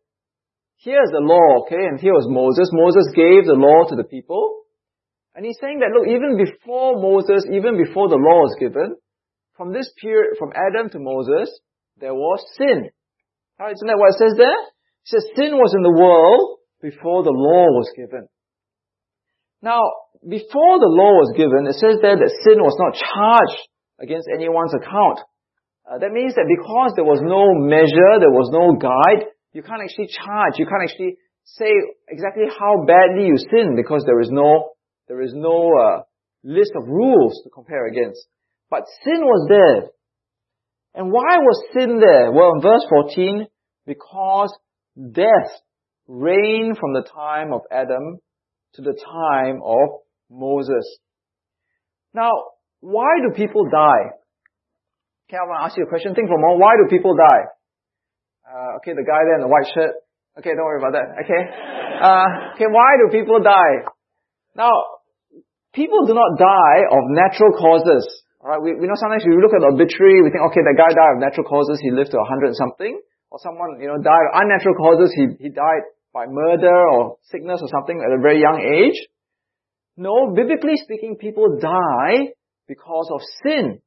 here's 0.77 1.09
the 1.09 1.25
law, 1.25 1.65
okay, 1.65 1.89
and 1.89 1.97
here 1.99 2.13
was 2.13 2.29
Moses. 2.29 2.69
Moses 2.69 3.09
gave 3.17 3.49
the 3.49 3.57
law 3.57 3.89
to 3.89 3.97
the 3.97 4.05
people. 4.05 4.61
And 5.33 5.41
he's 5.41 5.57
saying 5.57 5.81
that, 5.81 5.89
look, 5.89 6.05
even 6.05 6.37
before 6.37 7.01
Moses, 7.01 7.49
even 7.49 7.81
before 7.81 8.13
the 8.13 8.21
law 8.21 8.45
was 8.45 8.53
given, 8.61 8.93
from 9.57 9.73
this 9.73 9.89
period, 9.97 10.37
from 10.37 10.53
Adam 10.53 10.93
to 10.93 11.01
Moses, 11.01 11.49
there 11.97 12.13
was 12.13 12.45
sin. 12.61 12.93
Right, 13.57 13.73
isn't 13.73 13.89
that 13.89 13.97
what 13.97 14.13
it 14.13 14.21
says 14.21 14.37
there? 14.37 14.53
It 14.53 15.09
says 15.09 15.25
sin 15.33 15.57
was 15.57 15.73
in 15.73 15.81
the 15.81 15.97
world 15.97 16.61
before 16.77 17.25
the 17.25 17.33
law 17.33 17.73
was 17.73 17.89
given. 17.97 18.29
Now, 19.65 19.81
before 20.21 20.77
the 20.77 20.93
law 20.93 21.25
was 21.25 21.33
given, 21.33 21.65
it 21.65 21.81
says 21.81 21.97
there 22.05 22.21
that 22.21 22.37
sin 22.45 22.61
was 22.61 22.77
not 22.77 23.01
charged 23.01 23.65
against 23.97 24.29
anyone's 24.29 24.77
account. 24.77 25.25
Uh, 25.83 25.97
that 25.99 26.11
means 26.11 26.33
that 26.35 26.47
because 26.47 26.93
there 26.95 27.03
was 27.03 27.19
no 27.19 27.51
measure, 27.59 28.19
there 28.19 28.31
was 28.31 28.49
no 28.51 28.71
guide, 28.79 29.27
you 29.51 29.61
can't 29.61 29.83
actually 29.83 30.07
charge, 30.07 30.55
you 30.57 30.65
can't 30.65 30.83
actually 30.83 31.17
say 31.43 31.71
exactly 32.07 32.45
how 32.47 32.85
badly 32.87 33.27
you 33.27 33.37
sin 33.37 33.75
because 33.75 34.03
there 34.05 34.21
is 34.21 34.29
no, 34.31 34.71
there 35.07 35.21
is 35.21 35.33
no 35.35 35.71
uh, 35.75 36.01
list 36.43 36.71
of 36.75 36.87
rules 36.87 37.41
to 37.43 37.49
compare 37.49 37.87
against. 37.87 38.25
But 38.69 38.83
sin 39.03 39.21
was 39.21 39.47
there. 39.49 39.91
And 40.95 41.11
why 41.11 41.37
was 41.39 41.63
sin 41.73 41.99
there? 41.99 42.31
Well, 42.31 42.53
in 42.55 42.61
verse 42.61 42.85
14, 42.89 43.47
because 43.85 44.55
death 45.11 45.51
reigned 46.07 46.77
from 46.77 46.93
the 46.93 47.03
time 47.03 47.51
of 47.51 47.61
Adam 47.71 48.19
to 48.75 48.81
the 48.81 48.93
time 48.93 49.59
of 49.63 50.01
Moses. 50.29 50.85
Now, 52.13 52.31
why 52.79 53.19
do 53.21 53.35
people 53.35 53.65
die? 53.69 54.11
Okay, 55.33 55.41
I 55.41 55.49
want 55.49 55.57
to 55.57 55.65
ask 55.65 55.73
you 55.81 55.81
a 55.81 55.89
question. 55.89 56.13
Think 56.13 56.29
for 56.29 56.37
a 56.37 56.43
moment. 56.45 56.61
Why 56.61 56.77
do 56.77 56.85
people 56.93 57.17
die? 57.17 57.43
Uh, 58.45 58.77
okay, 58.77 58.93
the 58.93 59.01
guy 59.01 59.17
there 59.25 59.41
in 59.41 59.41
the 59.41 59.49
white 59.49 59.65
shirt. 59.65 59.97
Okay, 60.37 60.53
don't 60.53 60.61
worry 60.61 60.77
about 60.77 60.93
that. 60.93 61.09
Okay. 61.25 61.41
Uh, 61.41 62.53
okay, 62.53 62.69
why 62.69 63.01
do 63.01 63.09
people 63.09 63.41
die? 63.41 63.81
Now, 64.53 64.69
people 65.73 66.05
do 66.05 66.13
not 66.13 66.37
die 66.37 66.85
of 66.85 67.09
natural 67.09 67.49
causes. 67.57 68.05
Alright, 68.45 68.61
we, 68.61 68.77
we 68.77 68.85
know 68.85 68.93
sometimes 68.93 69.25
we 69.25 69.33
look 69.41 69.57
at 69.57 69.65
the 69.65 69.73
obituary, 69.73 70.21
we 70.21 70.29
think, 70.29 70.45
okay, 70.53 70.61
that 70.61 70.77
guy 70.77 70.93
died 70.93 71.17
of 71.17 71.25
natural 71.25 71.49
causes, 71.49 71.81
he 71.81 71.89
lived 71.89 72.13
to 72.13 72.21
a 72.21 72.27
hundred 72.29 72.53
something. 72.53 72.93
Or 73.33 73.41
someone, 73.41 73.81
you 73.81 73.89
know, 73.89 73.97
died 73.97 74.25
of 74.29 74.37
unnatural 74.37 74.77
causes, 74.77 75.17
he, 75.17 75.33
he 75.41 75.49
died 75.49 75.81
by 76.13 76.29
murder 76.29 76.77
or 76.93 77.17
sickness 77.25 77.57
or 77.57 77.73
something 77.73 77.97
at 78.05 78.13
a 78.13 78.21
very 78.21 78.37
young 78.37 78.61
age. 78.61 79.01
No, 79.97 80.29
biblically 80.29 80.77
speaking, 80.77 81.17
people 81.17 81.57
die 81.57 82.37
because 82.69 83.09
of 83.09 83.25
sin. 83.41 83.81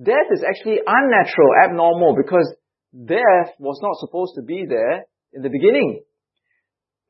Death 0.00 0.30
is 0.32 0.44
actually 0.46 0.78
unnatural, 0.86 1.50
abnormal, 1.64 2.14
because 2.16 2.54
death 2.94 3.50
was 3.58 3.80
not 3.82 3.98
supposed 3.98 4.34
to 4.36 4.42
be 4.42 4.64
there 4.68 5.04
in 5.32 5.42
the 5.42 5.48
beginning. 5.48 6.02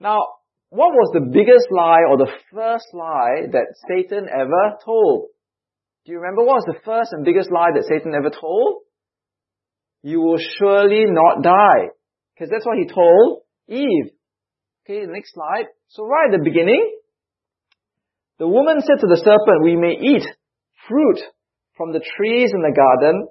Now, 0.01 0.19
what 0.71 0.93
was 0.93 1.11
the 1.13 1.29
biggest 1.33 1.69
lie 1.71 2.05
or 2.09 2.17
the 2.17 2.33
first 2.53 2.87
lie 2.93 3.49
that 3.53 3.75
Satan 3.89 4.27
ever 4.29 4.77
told? 4.85 5.29
Do 6.05 6.13
you 6.13 6.19
remember 6.19 6.45
what 6.45 6.57
was 6.57 6.67
the 6.67 6.81
first 6.85 7.13
and 7.13 7.25
biggest 7.25 7.51
lie 7.51 7.73
that 7.75 7.85
Satan 7.89 8.15
ever 8.15 8.31
told? 8.31 8.83
You 10.03 10.21
will 10.21 10.39
surely 10.59 11.05
not 11.07 11.43
die. 11.43 11.93
Because 12.35 12.51
that's 12.51 12.65
what 12.65 12.79
he 12.79 12.87
told 12.87 13.43
Eve. 13.69 14.13
Okay, 14.85 15.05
next 15.07 15.35
slide. 15.35 15.67
So 15.89 16.05
right 16.05 16.33
at 16.33 16.39
the 16.39 16.45
beginning, 16.45 16.97
the 18.39 18.49
woman 18.49 18.81
said 18.81 19.01
to 19.01 19.07
the 19.07 19.21
serpent, 19.21 19.65
we 19.65 19.77
may 19.77 19.93
eat 20.01 20.25
fruit 20.89 21.21
from 21.79 21.93
the 21.93 22.05
trees 22.19 22.51
in 22.53 22.61
the 22.61 22.75
garden, 22.77 23.29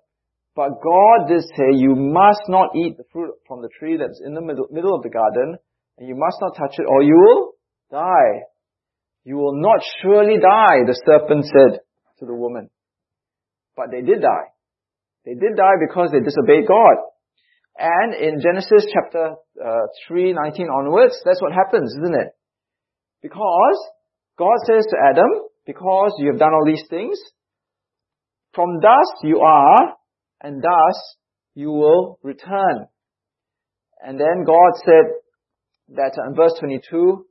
But 0.58 0.82
God 0.82 1.30
did 1.30 1.44
say, 1.54 1.78
you 1.78 1.94
must 1.94 2.42
not 2.50 2.74
eat 2.76 2.98
the 2.98 3.06
fruit 3.14 3.36
from 3.48 3.62
the 3.62 3.70
tree 3.78 3.96
that's 3.96 4.20
in 4.26 4.34
the 4.34 4.42
middle, 4.42 4.66
middle 4.72 4.96
of 4.96 5.04
the 5.04 5.14
garden, 5.14 5.56
and 6.00 6.08
you 6.08 6.16
must 6.18 6.38
not 6.42 6.58
touch 6.58 6.80
it, 6.80 6.88
or 6.90 7.04
you 7.04 7.14
will 7.14 7.54
die. 7.92 8.42
You 9.24 9.38
will 9.38 9.62
not 9.62 9.86
surely 10.02 10.42
die, 10.42 10.82
the 10.88 10.98
serpent 11.06 11.46
said 11.46 11.82
to 12.18 12.26
the 12.26 12.34
woman. 12.34 12.72
But 13.76 13.92
they 13.92 14.02
did 14.02 14.22
die. 14.22 14.50
They 15.26 15.36
did 15.36 15.58
die 15.58 15.78
because 15.78 16.10
they 16.10 16.26
disobeyed 16.26 16.66
God. 16.68 16.98
And 17.78 18.16
in 18.16 18.42
Genesis 18.42 18.90
chapter 18.92 19.36
uh, 19.64 19.86
3, 20.08 20.34
19 20.34 20.70
onwards, 20.70 21.22
that's 21.24 21.42
what 21.42 21.54
happens, 21.54 21.94
isn't 22.02 22.16
it? 22.16 22.34
Because 23.22 23.78
God 24.40 24.58
says 24.66 24.86
to 24.90 24.98
Adam, 25.06 25.30
because 25.68 26.14
you 26.18 26.32
have 26.32 26.40
done 26.40 26.54
all 26.54 26.66
these 26.66 26.86
things, 26.90 27.20
from 28.58 28.80
dust 28.80 29.22
you 29.22 29.40
are, 29.42 29.94
and 30.42 30.64
thus 30.64 31.16
you 31.54 31.70
will 31.70 32.18
return. 32.24 32.88
And 34.04 34.20
then 34.20 34.46
God 34.46 34.72
said 34.84 35.06
that 35.96 36.18
in 36.28 36.34
verse 36.36 36.54
22, 36.60 37.24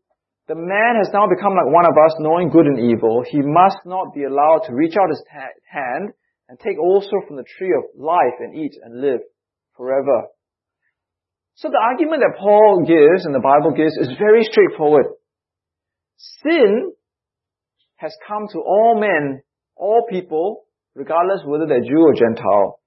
the 0.47 0.55
man 0.55 0.95
has 1.03 1.11
now 1.13 1.27
become 1.27 1.55
like 1.57 1.67
one 1.67 1.85
of 1.85 1.99
us, 1.99 2.15
knowing 2.21 2.51
good 2.51 2.67
and 2.67 2.79
evil. 2.79 3.25
He 3.29 3.41
must 3.43 3.79
not 3.85 4.15
be 4.15 4.23
allowed 4.23 4.67
to 4.67 4.75
reach 4.75 4.95
out 4.95 5.11
his 5.11 5.23
hand 5.29 6.13
and 6.49 6.61
take 6.61 6.79
also 6.79 7.19
from 7.27 7.37
the 7.37 7.45
tree 7.59 7.75
of 7.77 8.01
life 8.01 8.39
and 8.39 8.55
eat 8.55 8.79
and 8.81 9.01
live 9.01 9.19
forever. 9.77 10.29
So 11.57 11.71
the 11.71 11.83
argument 11.83 12.23
that 12.23 12.39
Paul 12.39 12.85
gives 12.87 13.25
and 13.25 13.35
the 13.35 13.41
Bible 13.41 13.73
gives 13.77 13.97
is 13.97 14.17
very 14.17 14.45
straightforward. 14.45 15.07
Sin 16.45 16.93
has 17.97 18.15
come 18.29 18.47
to 18.53 18.59
all 18.61 19.01
men, 19.01 19.43
all 19.75 20.07
people, 20.09 20.66
regardless 20.97 21.45
whether 21.45 21.67
they're 21.67 21.85
Jew 21.85 22.01
or 22.01 22.15
Gentile, 22.15 22.81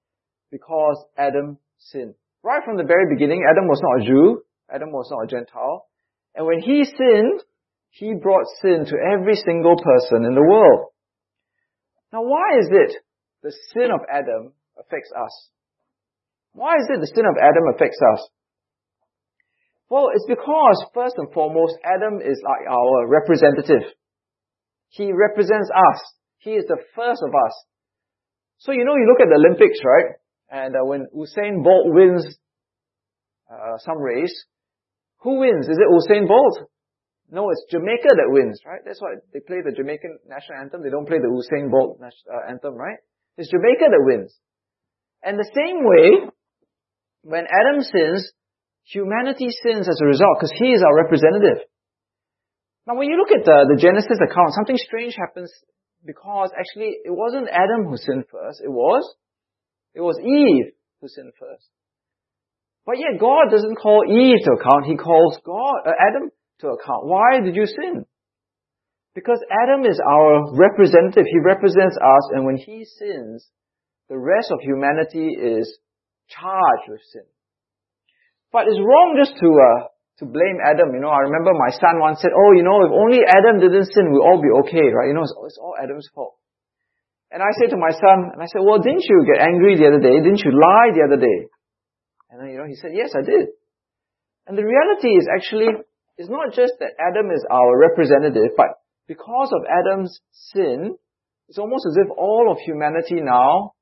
because 0.50 0.98
Adam 1.16 1.58
sinned. 1.78 2.14
Right 2.42 2.62
from 2.64 2.76
the 2.76 2.84
very 2.84 3.06
beginning, 3.08 3.46
Adam 3.48 3.68
was 3.68 3.80
not 3.80 4.02
a 4.02 4.04
Jew, 4.04 4.42
Adam 4.68 4.90
was 4.90 5.08
not 5.10 5.24
a 5.24 5.30
Gentile, 5.30 5.86
and 6.34 6.44
when 6.44 6.60
he 6.60 6.84
sinned, 6.84 7.40
he 7.90 8.14
brought 8.14 8.44
sin 8.60 8.84
to 8.84 8.96
every 9.14 9.36
single 9.36 9.76
person 9.76 10.24
in 10.26 10.34
the 10.34 10.42
world. 10.42 10.90
Now 12.12 12.22
why 12.22 12.58
is 12.58 12.68
it 12.70 12.96
the 13.42 13.52
sin 13.72 13.90
of 13.94 14.00
Adam 14.10 14.52
affects 14.78 15.10
us? 15.16 15.48
Why 16.52 16.74
is 16.74 16.88
it 16.90 17.00
the 17.00 17.12
sin 17.14 17.24
of 17.24 17.36
Adam 17.38 17.62
affects 17.74 17.98
us? 18.12 18.28
Well, 19.88 20.10
it's 20.14 20.26
because, 20.28 20.86
first 20.94 21.14
and 21.18 21.32
foremost, 21.32 21.74
Adam 21.84 22.20
is 22.22 22.42
like 22.42 22.66
our 22.68 23.06
representative. 23.08 23.90
He 24.88 25.12
represents 25.12 25.70
us. 25.70 26.00
He 26.38 26.52
is 26.52 26.64
the 26.66 26.78
first 26.94 27.22
of 27.22 27.34
us. 27.34 27.54
So, 28.60 28.72
you 28.72 28.84
know, 28.84 28.94
you 28.94 29.08
look 29.08 29.20
at 29.24 29.28
the 29.32 29.40
Olympics, 29.40 29.80
right? 29.84 30.20
And 30.50 30.76
uh, 30.76 30.84
when 30.84 31.08
Usain 31.16 31.64
Bolt 31.64 31.92
wins 31.92 32.26
uh, 33.50 33.78
some 33.80 33.98
race, 33.98 34.44
who 35.24 35.40
wins? 35.40 35.66
Is 35.68 35.78
it 35.78 35.88
Usain 35.88 36.28
Bolt? 36.28 36.68
No, 37.30 37.50
it's 37.50 37.64
Jamaica 37.70 38.10
that 38.14 38.28
wins, 38.28 38.60
right? 38.66 38.80
That's 38.84 39.00
why 39.00 39.16
they 39.32 39.40
play 39.40 39.58
the 39.64 39.72
Jamaican 39.72 40.18
national 40.26 40.60
anthem. 40.60 40.82
They 40.82 40.90
don't 40.90 41.06
play 41.06 41.18
the 41.18 41.30
Usain 41.30 41.70
Bolt 41.70 42.00
uh, 42.02 42.50
anthem, 42.50 42.74
right? 42.74 42.98
It's 43.36 43.50
Jamaica 43.50 43.86
that 43.90 44.02
wins. 44.04 44.34
And 45.22 45.38
the 45.38 45.48
same 45.54 45.84
way, 45.84 46.30
when 47.22 47.46
Adam 47.46 47.82
sins, 47.82 48.32
Humanity 48.90 49.54
sins 49.62 49.86
as 49.86 50.00
a 50.02 50.06
result 50.06 50.38
because 50.40 50.54
he 50.58 50.72
is 50.72 50.82
our 50.82 50.96
representative. 50.96 51.62
Now 52.86 52.96
when 52.96 53.08
you 53.08 53.16
look 53.16 53.30
at 53.30 53.44
the, 53.44 53.70
the 53.70 53.78
Genesis 53.78 54.18
account, 54.18 54.50
something 54.54 54.76
strange 54.76 55.14
happens 55.14 55.52
because 56.04 56.50
actually 56.58 56.96
it 57.04 57.10
wasn't 57.10 57.48
Adam 57.48 57.88
who 57.88 57.96
sinned 57.96 58.24
first, 58.30 58.60
it 58.64 58.70
was, 58.70 59.04
it 59.94 60.00
was 60.00 60.18
Eve 60.18 60.72
who 61.00 61.08
sinned 61.08 61.32
first. 61.38 61.68
But 62.86 62.98
yet 62.98 63.20
God 63.20 63.50
doesn't 63.50 63.76
call 63.76 64.02
Eve 64.08 64.44
to 64.44 64.52
account, 64.52 64.86
He 64.86 64.96
calls 64.96 65.38
God, 65.44 65.86
uh, 65.86 65.92
Adam 66.00 66.30
to 66.60 66.68
account. 66.68 67.06
Why 67.06 67.40
did 67.40 67.54
you 67.54 67.66
sin? 67.66 68.04
Because 69.14 69.40
Adam 69.50 69.84
is 69.84 69.98
our 69.98 70.54
representative, 70.54 71.26
he 71.26 71.40
represents 71.44 71.96
us, 71.96 72.30
and 72.32 72.46
when 72.46 72.56
he 72.56 72.84
sins, 72.84 73.48
the 74.08 74.16
rest 74.16 74.50
of 74.52 74.60
humanity 74.60 75.34
is 75.34 75.78
charged 76.28 76.88
with 76.88 77.00
sin. 77.12 77.24
But 78.52 78.68
it's 78.68 78.78
wrong 78.78 79.18
just 79.18 79.36
to, 79.40 79.48
uh, 79.50 79.88
to 80.20 80.28
blame 80.28 80.60
Adam. 80.60 80.92
You 80.92 81.00
know, 81.00 81.12
I 81.12 81.24
remember 81.24 81.56
my 81.56 81.72
son 81.72 81.96
once 81.98 82.20
said, 82.20 82.36
oh, 82.36 82.52
you 82.52 82.62
know, 82.62 82.84
if 82.84 82.92
only 82.92 83.24
Adam 83.24 83.58
didn't 83.58 83.88
sin, 83.88 84.12
we'd 84.12 84.20
all 84.20 84.40
be 84.40 84.52
okay, 84.64 84.92
right? 84.92 85.08
You 85.08 85.16
know, 85.16 85.24
it's, 85.24 85.34
it's 85.48 85.60
all 85.60 85.74
Adam's 85.80 86.08
fault. 86.12 86.36
And 87.32 87.40
I 87.42 87.50
said 87.56 87.70
to 87.72 87.80
my 87.80 87.94
son, 87.94 88.36
and 88.36 88.40
I 88.42 88.46
said, 88.46 88.60
well, 88.60 88.82
didn't 88.82 89.06
you 89.08 89.24
get 89.24 89.40
angry 89.40 89.80
the 89.80 89.88
other 89.88 90.02
day? 90.02 90.20
Didn't 90.20 90.44
you 90.44 90.52
lie 90.52 90.92
the 90.92 91.06
other 91.08 91.20
day? 91.20 91.48
And 92.28 92.36
then, 92.38 92.48
you 92.52 92.58
know, 92.58 92.68
he 92.68 92.76
said, 92.76 92.92
yes, 92.92 93.16
I 93.16 93.22
did. 93.22 93.54
And 94.46 94.58
the 94.58 94.66
reality 94.66 95.14
is 95.14 95.26
actually, 95.30 95.72
it's 96.18 96.28
not 96.28 96.52
just 96.52 96.74
that 96.80 96.98
Adam 96.98 97.30
is 97.30 97.44
our 97.50 97.78
representative, 97.78 98.52
but 98.56 98.82
because 99.06 99.50
of 99.54 99.62
Adam's 99.66 100.20
sin, 100.52 100.96
it's 101.48 101.58
almost 101.58 101.86
as 101.86 101.96
if 101.96 102.10
all 102.18 102.50
of 102.50 102.58
humanity 102.58 103.22
now, 103.22 103.72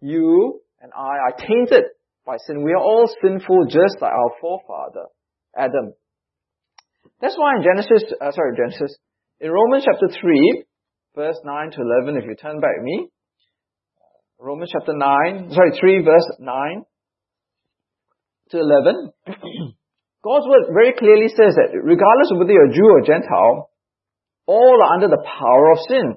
you 0.00 0.60
and 0.80 0.92
I, 0.96 1.28
are 1.28 1.36
tainted 1.36 1.84
by 2.26 2.36
sin. 2.46 2.64
We 2.64 2.72
are 2.72 2.82
all 2.82 3.08
sinful 3.22 3.66
just 3.66 4.00
like 4.00 4.12
our 4.12 4.30
forefather, 4.40 5.06
Adam. 5.56 5.92
That's 7.20 7.36
why 7.36 7.56
in 7.56 7.62
Genesis, 7.62 8.12
uh, 8.20 8.30
sorry, 8.32 8.56
Genesis, 8.56 8.96
in 9.40 9.50
Romans 9.50 9.84
chapter 9.84 10.08
3, 10.20 10.64
verse 11.14 11.36
9 11.44 11.70
to 11.72 11.80
11, 12.04 12.22
if 12.22 12.24
you 12.28 12.36
turn 12.36 12.60
back 12.60 12.82
me, 12.82 13.08
Romans 14.38 14.70
chapter 14.72 14.92
9, 14.92 15.50
sorry, 15.52 15.72
3 15.78 16.04
verse 16.04 16.28
9 16.38 16.84
to 18.50 18.58
11, 18.58 19.12
God's 20.24 20.46
word 20.48 20.72
very 20.72 20.92
clearly 20.98 21.28
says 21.28 21.54
that 21.54 21.76
regardless 21.76 22.30
of 22.32 22.38
whether 22.38 22.52
you're 22.52 22.72
Jew 22.72 22.88
or 22.88 23.02
Gentile, 23.02 23.70
all 24.46 24.78
are 24.82 24.94
under 24.94 25.08
the 25.08 25.24
power 25.24 25.72
of 25.72 25.78
sin. 25.88 26.16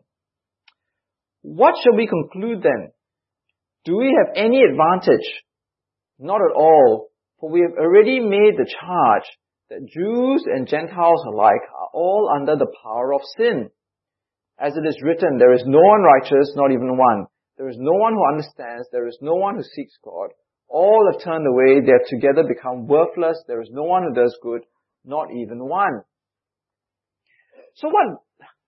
What 1.41 1.75
shall 1.81 1.95
we 1.95 2.07
conclude 2.07 2.63
then? 2.63 2.91
Do 3.85 3.97
we 3.97 4.17
have 4.17 4.35
any 4.35 4.61
advantage 4.63 5.25
not 6.19 6.41
at 6.41 6.55
all, 6.55 7.09
for 7.39 7.49
we 7.49 7.61
have 7.61 7.77
already 7.77 8.19
made 8.19 8.57
the 8.57 8.69
charge 8.79 9.27
that 9.69 9.85
Jews 9.85 10.43
and 10.45 10.67
Gentiles 10.67 11.23
alike 11.27 11.61
are 11.73 11.89
all 11.93 12.31
under 12.33 12.55
the 12.55 12.71
power 12.83 13.13
of 13.13 13.21
sin. 13.37 13.69
As 14.59 14.73
it 14.75 14.87
is 14.87 15.01
written, 15.03 15.37
there 15.37 15.53
is 15.53 15.63
no 15.65 15.79
one 15.79 16.01
righteous, 16.01 16.53
not 16.55 16.71
even 16.71 16.97
one. 16.97 17.25
There 17.57 17.69
is 17.69 17.77
no 17.77 17.93
one 17.93 18.13
who 18.13 18.27
understands, 18.27 18.87
there 18.91 19.07
is 19.07 19.17
no 19.21 19.35
one 19.35 19.55
who 19.55 19.63
seeks 19.63 19.93
God. 20.03 20.29
All 20.67 21.09
have 21.11 21.23
turned 21.23 21.45
away, 21.47 21.81
they 21.81 21.91
have 21.91 22.07
together 22.07 22.47
become 22.47 22.87
worthless, 22.87 23.41
there 23.47 23.61
is 23.61 23.69
no 23.71 23.83
one 23.83 24.03
who 24.03 24.13
does 24.13 24.37
good, 24.41 24.61
not 25.05 25.27
even 25.31 25.67
one. 25.67 26.01
So 27.75 27.89
what 27.89 28.21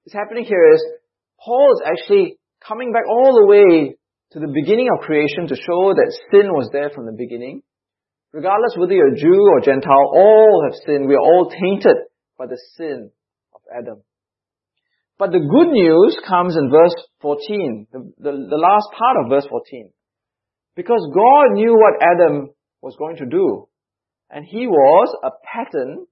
is 0.06 0.14
happening 0.14 0.46
here 0.46 0.72
is, 0.74 0.84
Paul 1.44 1.74
is 1.74 1.82
actually 1.86 2.38
coming 2.66 2.92
back 2.92 3.04
all 3.10 3.34
the 3.34 3.48
way 3.48 3.96
to 4.32 4.40
the 4.40 4.52
beginning 4.54 4.90
of 4.94 5.06
creation 5.06 5.48
to 5.48 5.56
show 5.56 5.94
that 5.94 6.18
sin 6.32 6.54
was 6.54 6.70
there 6.72 6.90
from 6.90 7.06
the 7.06 7.16
beginning. 7.18 7.64
Regardless 8.32 8.76
whether 8.78 8.94
you're 8.94 9.14
a 9.14 9.18
Jew 9.18 9.42
or 9.52 9.62
Gentile, 9.62 10.12
all 10.14 10.64
have 10.70 10.80
sinned. 10.86 11.08
We 11.08 11.16
are 11.16 11.20
all 11.20 11.50
tainted 11.50 11.98
by 12.38 12.46
the 12.46 12.60
sin 12.78 13.12
of 13.54 13.62
Adam. 13.76 14.04
But 15.18 15.32
the 15.32 15.40
good 15.40 15.72
news 15.74 16.18
comes 16.28 16.56
in 16.56 16.70
verse 16.70 16.96
14, 17.22 17.88
the, 17.92 18.00
the, 18.20 18.32
the 18.32 18.62
last 18.62 18.88
part 18.98 19.18
of 19.20 19.30
verse 19.30 19.46
14. 19.50 19.92
Because 20.76 21.02
God 21.14 21.56
knew 21.56 21.76
what 21.76 22.02
Adam 22.02 22.52
was 22.82 22.96
going 22.98 23.18
to 23.18 23.26
do. 23.26 23.68
And 24.30 24.46
he 24.46 24.68
was 24.68 25.10
a 25.24 25.32
pattern 25.44 26.06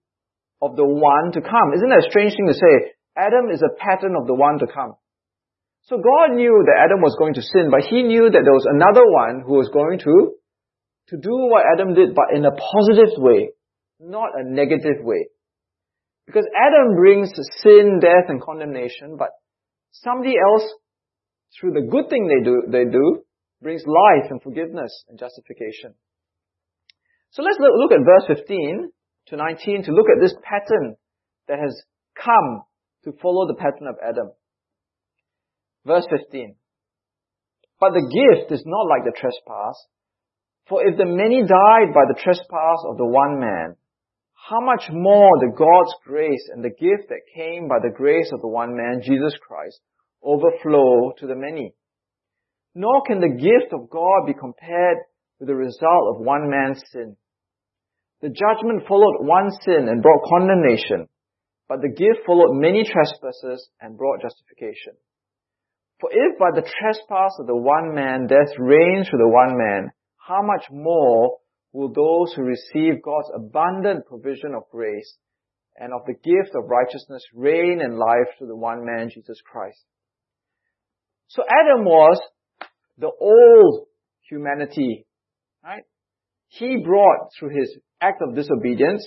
of 0.62 0.76
the 0.76 0.84
one 0.84 1.32
to 1.34 1.42
come. 1.42 1.72
Isn't 1.76 1.90
that 1.90 2.04
a 2.04 2.10
strange 2.10 2.34
thing 2.34 2.48
to 2.48 2.54
say? 2.54 2.98
Adam 3.16 3.50
is 3.54 3.62
a 3.62 3.78
pattern 3.78 4.16
of 4.20 4.28
the 4.28 4.34
one 4.34 4.60
to 4.60 4.68
come. 4.68 4.96
So 5.84 5.98
God 5.98 6.36
knew 6.36 6.66
that 6.66 6.84
Adam 6.84 7.00
was 7.00 7.16
going 7.18 7.36
to 7.36 7.42
sin, 7.42 7.70
but 7.72 7.88
he 7.88 8.04
knew 8.04 8.28
that 8.28 8.44
there 8.44 8.58
was 8.58 8.68
another 8.68 9.06
one 9.08 9.46
who 9.46 9.56
was 9.56 9.70
going 9.72 10.00
to, 10.04 10.36
to 11.10 11.18
do 11.18 11.32
what 11.32 11.64
Adam 11.74 11.94
did, 11.94 12.14
but 12.14 12.36
in 12.36 12.46
a 12.46 12.52
positive 12.52 13.18
way, 13.18 13.52
not 14.00 14.30
a 14.36 14.44
negative 14.44 15.04
way. 15.04 15.28
Because 16.26 16.46
Adam 16.56 16.96
brings 16.96 17.32
sin, 17.64 18.00
death, 18.02 18.28
and 18.28 18.42
condemnation, 18.42 19.16
but 19.18 19.30
somebody 19.92 20.36
else, 20.38 20.64
through 21.58 21.72
the 21.72 21.88
good 21.90 22.10
thing 22.10 22.28
they 22.28 22.44
do, 22.44 22.64
they 22.68 22.92
do, 22.92 23.24
brings 23.62 23.84
life 23.88 24.30
and 24.30 24.42
forgiveness 24.44 24.92
and 25.08 25.18
justification. 25.18 25.96
So 27.32 27.44
let's 27.44 27.58
look 27.60 27.92
at 27.92 28.06
verse 28.06 28.40
15 28.40 28.92
to 29.28 29.36
19 29.38 29.84
to 29.84 29.92
look 29.92 30.08
at 30.14 30.22
this 30.22 30.36
pattern 30.44 30.96
that 31.48 31.60
has 31.60 31.82
come 32.16 32.64
to 33.06 33.12
follow 33.22 33.48
the 33.48 33.56
pattern 33.56 33.88
of 33.88 33.96
Adam. 34.04 34.32
Verse 35.86 36.06
15. 36.10 36.56
But 37.80 37.92
the 37.92 38.04
gift 38.04 38.52
is 38.52 38.64
not 38.66 38.88
like 38.90 39.06
the 39.06 39.16
trespass. 39.16 39.88
For 40.70 40.86
if 40.86 40.98
the 40.98 41.06
many 41.06 41.42
died 41.42 41.94
by 41.94 42.04
the 42.08 42.20
trespass 42.22 42.80
of 42.88 42.98
the 42.98 43.06
one 43.06 43.40
man, 43.40 43.76
how 44.50 44.60
much 44.62 44.90
more 44.92 45.30
the 45.40 45.54
God's 45.58 45.94
grace 46.06 46.50
and 46.54 46.64
the 46.64 46.70
gift 46.70 47.10
that 47.10 47.34
came 47.36 47.68
by 47.68 47.80
the 47.82 47.94
grace 47.96 48.32
of 48.34 48.42
the 48.42 48.48
one 48.48 48.76
man, 48.76 49.02
Jesus 49.04 49.34
Christ, 49.46 49.80
overflow 50.24 51.14
to 51.20 51.28
the 51.28 51.36
many. 51.36 51.74
nor 52.78 53.02
can 53.08 53.20
the 53.20 53.42
gift 53.42 53.74
of 53.74 53.90
God 53.90 54.28
be 54.28 54.34
compared 54.34 54.98
with 55.40 55.48
the 55.48 55.56
result 55.56 56.14
of 56.14 56.22
one 56.22 56.48
man's 56.48 56.80
sin. 56.92 57.18
The 58.22 58.30
judgment 58.30 58.88
followed 58.88 59.26
one 59.26 59.50
sin 59.66 59.90
and 59.90 60.02
brought 60.02 60.30
condemnation, 60.30 61.08
but 61.68 61.82
the 61.82 61.90
gift 61.90 62.26
followed 62.26 62.54
many 62.54 62.84
trespasses 62.84 63.68
and 63.82 63.98
brought 63.98 64.22
justification. 64.22 64.94
For 66.00 66.10
if 66.14 66.38
by 66.38 66.52
the 66.54 66.62
trespass 66.62 67.34
of 67.40 67.48
the 67.48 67.58
one 67.58 67.96
man 67.96 68.28
death 68.28 68.54
reigns 68.60 69.10
through 69.10 69.26
the 69.26 69.34
one 69.34 69.58
man, 69.58 69.90
how 70.28 70.42
much 70.42 70.66
more 70.72 71.38
will 71.72 71.90
those 71.90 72.34
who 72.34 72.44
receive 72.44 73.02
God's 73.04 73.30
abundant 73.36 74.06
provision 74.08 74.54
of 74.56 74.64
grace 74.72 75.18
and 75.78 75.94
of 75.94 76.02
the 76.06 76.14
gift 76.14 76.56
of 76.56 76.70
righteousness 76.70 77.24
reign 77.34 77.82
in 77.84 77.98
life 77.98 78.34
through 78.38 78.48
the 78.48 78.56
one 78.56 78.84
man, 78.84 79.10
Jesus 79.14 79.38
Christ. 79.46 79.80
So 81.28 81.44
Adam 81.44 81.86
was 81.86 82.20
the 82.98 83.12
old 83.20 83.88
humanity, 84.30 85.06
right? 85.64 85.84
He 86.48 86.78
brought 86.84 87.30
through 87.38 87.50
his 87.60 87.78
act 88.02 88.22
of 88.22 88.36
disobedience 88.36 89.06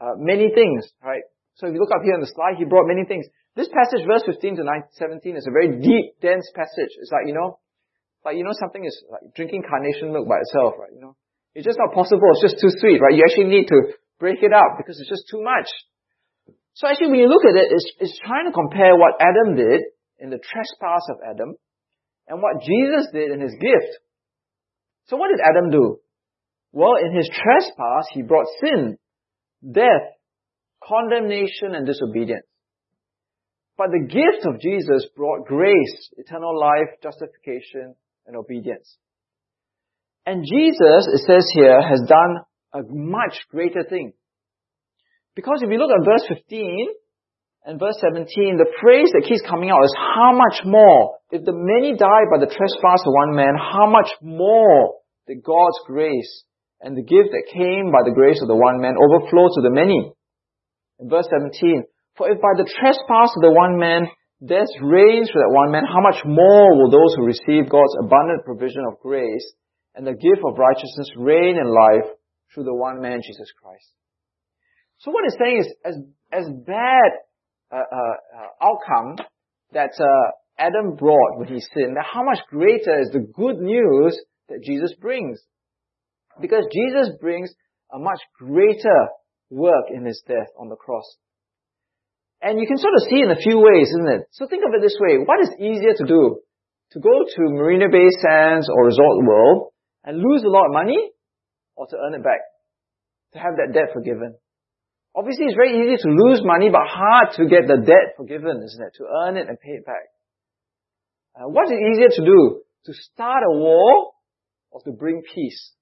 uh, 0.00 0.14
many 0.18 0.50
things, 0.54 0.86
right? 1.02 1.22
So 1.54 1.68
if 1.68 1.74
you 1.74 1.80
look 1.80 1.94
up 1.94 2.02
here 2.04 2.14
on 2.14 2.20
the 2.20 2.32
slide, 2.34 2.56
he 2.58 2.64
brought 2.64 2.86
many 2.86 3.06
things. 3.06 3.26
This 3.56 3.68
passage, 3.68 4.04
verse 4.06 4.22
15 4.26 4.56
to 4.56 4.64
17, 4.98 5.36
is 5.36 5.46
a 5.46 5.52
very 5.52 5.80
deep, 5.80 6.20
dense 6.20 6.50
passage. 6.54 6.90
It's 6.98 7.12
like, 7.12 7.26
you 7.26 7.34
know, 7.34 7.60
like, 8.24 8.36
you 8.36 8.44
know, 8.44 8.56
something 8.56 8.84
is 8.84 8.96
like 9.10 9.34
drinking 9.36 9.62
carnation 9.68 10.12
milk 10.12 10.28
by 10.28 10.40
itself, 10.40 10.74
right? 10.80 10.92
You 10.92 11.00
know, 11.00 11.16
it's 11.54 11.66
just 11.66 11.78
not 11.78 11.94
possible. 11.94 12.24
It's 12.32 12.42
just 12.42 12.60
too 12.60 12.72
sweet, 12.80 12.98
right? 12.98 13.14
You 13.14 13.22
actually 13.24 13.52
need 13.52 13.68
to 13.68 13.94
break 14.18 14.42
it 14.42 14.52
up 14.52 14.80
because 14.80 14.98
it's 14.98 15.08
just 15.10 15.28
too 15.30 15.42
much. 15.42 15.68
So 16.74 16.88
actually, 16.88 17.14
when 17.14 17.20
you 17.20 17.28
look 17.28 17.44
at 17.44 17.54
it, 17.54 17.70
it's, 17.70 17.88
it's 18.00 18.18
trying 18.24 18.46
to 18.46 18.52
compare 18.52 18.96
what 18.96 19.20
Adam 19.20 19.54
did 19.54 19.82
in 20.18 20.30
the 20.30 20.40
trespass 20.42 21.06
of 21.10 21.22
Adam 21.22 21.54
and 22.26 22.42
what 22.42 22.62
Jesus 22.64 23.12
did 23.12 23.30
in 23.30 23.40
his 23.40 23.54
gift. 23.60 23.92
So 25.06 25.16
what 25.16 25.28
did 25.28 25.44
Adam 25.44 25.70
do? 25.70 26.00
Well, 26.72 26.96
in 26.96 27.14
his 27.14 27.30
trespass, 27.30 28.08
he 28.12 28.22
brought 28.22 28.46
sin, 28.60 28.98
death, 29.62 30.16
condemnation, 30.82 31.74
and 31.74 31.86
disobedience. 31.86 32.46
But 33.76 33.90
the 33.90 34.06
gift 34.06 34.46
of 34.46 34.60
Jesus 34.60 35.06
brought 35.16 35.46
grace, 35.46 36.10
eternal 36.16 36.58
life, 36.58 36.98
justification, 37.02 37.94
and 38.26 38.36
obedience. 38.36 38.96
And 40.26 40.44
Jesus, 40.44 41.06
it 41.12 41.20
says 41.26 41.44
here, 41.52 41.80
has 41.80 42.00
done 42.08 42.40
a 42.72 42.80
much 42.88 43.36
greater 43.50 43.84
thing. 43.84 44.12
Because 45.36 45.60
if 45.62 45.70
you 45.70 45.78
look 45.78 45.90
at 45.90 46.06
verse 46.06 46.24
15 46.28 46.88
and 47.66 47.80
verse 47.80 47.96
17, 48.00 48.56
the 48.56 48.72
phrase 48.80 49.10
that 49.12 49.26
keeps 49.28 49.42
coming 49.48 49.70
out 49.70 49.84
is 49.84 49.94
how 49.96 50.32
much 50.32 50.64
more? 50.64 51.18
If 51.30 51.44
the 51.44 51.52
many 51.52 51.96
died 51.96 52.30
by 52.32 52.38
the 52.40 52.50
trespass 52.50 53.02
of 53.04 53.12
one 53.12 53.34
man, 53.34 53.54
how 53.58 53.90
much 53.90 54.08
more 54.22 55.00
did 55.26 55.42
God's 55.42 55.80
grace 55.86 56.44
and 56.80 56.96
the 56.96 57.02
gift 57.02 57.32
that 57.32 57.52
came 57.52 57.90
by 57.90 58.04
the 58.04 58.14
grace 58.14 58.40
of 58.40 58.48
the 58.48 58.56
one 58.56 58.80
man 58.80 58.94
overflow 58.96 59.48
to 59.48 59.60
the 59.60 59.74
many? 59.74 60.12
In 61.00 61.08
verse 61.08 61.26
17, 61.28 61.84
for 62.16 62.30
if 62.30 62.40
by 62.40 62.54
the 62.56 62.70
trespass 62.78 63.34
of 63.34 63.42
the 63.42 63.50
one 63.50 63.78
man 63.78 64.06
death 64.46 64.68
reigns 64.80 65.30
for 65.30 65.40
that 65.40 65.52
one 65.52 65.72
man, 65.72 65.84
how 65.84 66.00
much 66.00 66.22
more 66.24 66.76
will 66.76 66.90
those 66.90 67.14
who 67.16 67.24
receive 67.24 67.70
God's 67.70 67.96
abundant 68.00 68.44
provision 68.44 68.84
of 68.86 69.00
grace 69.00 69.44
and 69.94 70.06
the 70.06 70.12
gift 70.12 70.42
of 70.44 70.58
righteousness 70.58 71.10
reign 71.16 71.56
in 71.56 71.66
life 71.66 72.10
through 72.52 72.64
the 72.64 72.74
one 72.74 73.00
man, 73.00 73.20
Jesus 73.24 73.50
Christ? 73.60 73.88
So 74.98 75.10
what 75.10 75.24
it's 75.26 75.36
saying 75.38 75.58
is, 75.60 75.74
as, 75.84 75.96
as 76.32 76.46
bad 76.66 77.10
uh, 77.72 77.76
uh, 77.76 78.16
uh, 78.36 78.66
outcome 78.66 79.16
that 79.72 79.90
uh, 79.98 80.30
Adam 80.58 80.94
brought 80.96 81.38
when 81.38 81.48
he 81.48 81.60
sinned, 81.60 81.96
how 82.00 82.24
much 82.24 82.38
greater 82.48 83.00
is 83.00 83.10
the 83.12 83.26
good 83.34 83.58
news 83.58 84.18
that 84.48 84.62
Jesus 84.64 84.94
brings? 85.00 85.40
Because 86.40 86.64
Jesus 86.72 87.10
brings 87.20 87.52
a 87.92 87.98
much 87.98 88.20
greater 88.38 89.08
work 89.50 89.86
in 89.92 90.04
his 90.04 90.22
death 90.26 90.48
on 90.58 90.68
the 90.68 90.76
cross. 90.76 91.04
And 92.44 92.60
you 92.60 92.68
can 92.68 92.76
sort 92.76 92.92
of 92.92 93.08
see 93.08 93.24
in 93.24 93.32
a 93.32 93.40
few 93.40 93.56
ways, 93.56 93.88
isn't 93.88 94.20
it? 94.20 94.28
So 94.36 94.44
think 94.44 94.68
of 94.68 94.76
it 94.76 94.84
this 94.84 95.00
way. 95.00 95.16
What 95.16 95.40
is 95.40 95.48
easier 95.56 95.96
to 95.96 96.04
do? 96.04 96.44
To 96.92 97.00
go 97.00 97.24
to 97.24 97.40
Marina 97.56 97.88
Bay 97.88 98.04
Sands 98.20 98.68
or 98.68 98.84
Resort 98.84 99.24
World 99.24 99.72
and 100.04 100.20
lose 100.20 100.44
a 100.44 100.52
lot 100.52 100.68
of 100.68 100.72
money 100.76 101.00
or 101.74 101.86
to 101.88 101.96
earn 101.96 102.12
it 102.12 102.22
back? 102.22 102.44
To 103.32 103.38
have 103.38 103.56
that 103.56 103.72
debt 103.72 103.96
forgiven. 103.96 104.36
Obviously, 105.16 105.46
it's 105.46 105.56
very 105.56 105.72
easy 105.72 105.96
to 106.04 106.08
lose 106.12 106.44
money, 106.44 106.68
but 106.68 106.84
hard 106.84 107.32
to 107.40 107.48
get 107.48 107.64
the 107.66 107.80
debt 107.80 108.12
forgiven, 108.18 108.60
isn't 108.60 108.82
it? 108.82 108.92
To 109.00 109.04
earn 109.24 109.38
it 109.38 109.48
and 109.48 109.58
pay 109.58 109.80
it 109.80 109.86
back. 109.86 110.12
Uh, 111.34 111.48
what 111.48 111.72
is 111.72 111.80
easier 111.80 112.12
to 112.12 112.24
do? 112.28 112.60
To 112.86 112.92
start 112.92 113.42
a 113.48 113.56
war 113.56 114.12
or 114.70 114.82
to 114.82 114.92
bring 114.92 115.22
peace? 115.34 115.72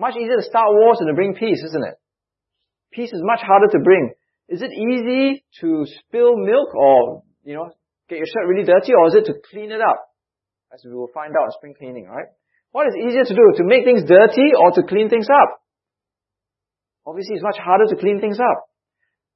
Much 0.00 0.16
easier 0.16 0.36
to 0.36 0.42
start 0.42 0.66
wars 0.68 0.98
than 0.98 1.06
to 1.06 1.14
bring 1.14 1.34
peace, 1.34 1.62
isn't 1.62 1.86
it? 1.86 1.94
Peace 2.90 3.12
is 3.12 3.22
much 3.22 3.40
harder 3.40 3.68
to 3.70 3.78
bring. 3.78 4.10
Is 4.48 4.62
it 4.62 4.70
easy 4.72 5.44
to 5.60 5.86
spill 6.00 6.36
milk 6.36 6.74
or, 6.74 7.22
you 7.44 7.54
know, 7.54 7.70
get 8.08 8.18
your 8.18 8.26
shirt 8.26 8.48
really 8.48 8.64
dirty 8.64 8.92
or 8.92 9.08
is 9.08 9.14
it 9.14 9.26
to 9.26 9.34
clean 9.50 9.70
it 9.70 9.80
up? 9.80 10.08
As 10.72 10.82
we 10.84 10.94
will 10.94 11.10
find 11.14 11.34
out 11.36 11.46
in 11.46 11.52
spring 11.52 11.74
cleaning, 11.78 12.06
right? 12.06 12.26
What 12.72 12.86
is 12.88 12.94
easier 12.96 13.24
to 13.24 13.34
do? 13.34 13.52
To 13.56 13.64
make 13.64 13.84
things 13.84 14.04
dirty 14.08 14.56
or 14.58 14.72
to 14.72 14.82
clean 14.82 15.08
things 15.08 15.28
up? 15.28 15.60
Obviously, 17.06 17.36
it's 17.36 17.44
much 17.44 17.58
harder 17.58 17.86
to 17.86 17.96
clean 17.96 18.20
things 18.20 18.38
up. 18.40 18.68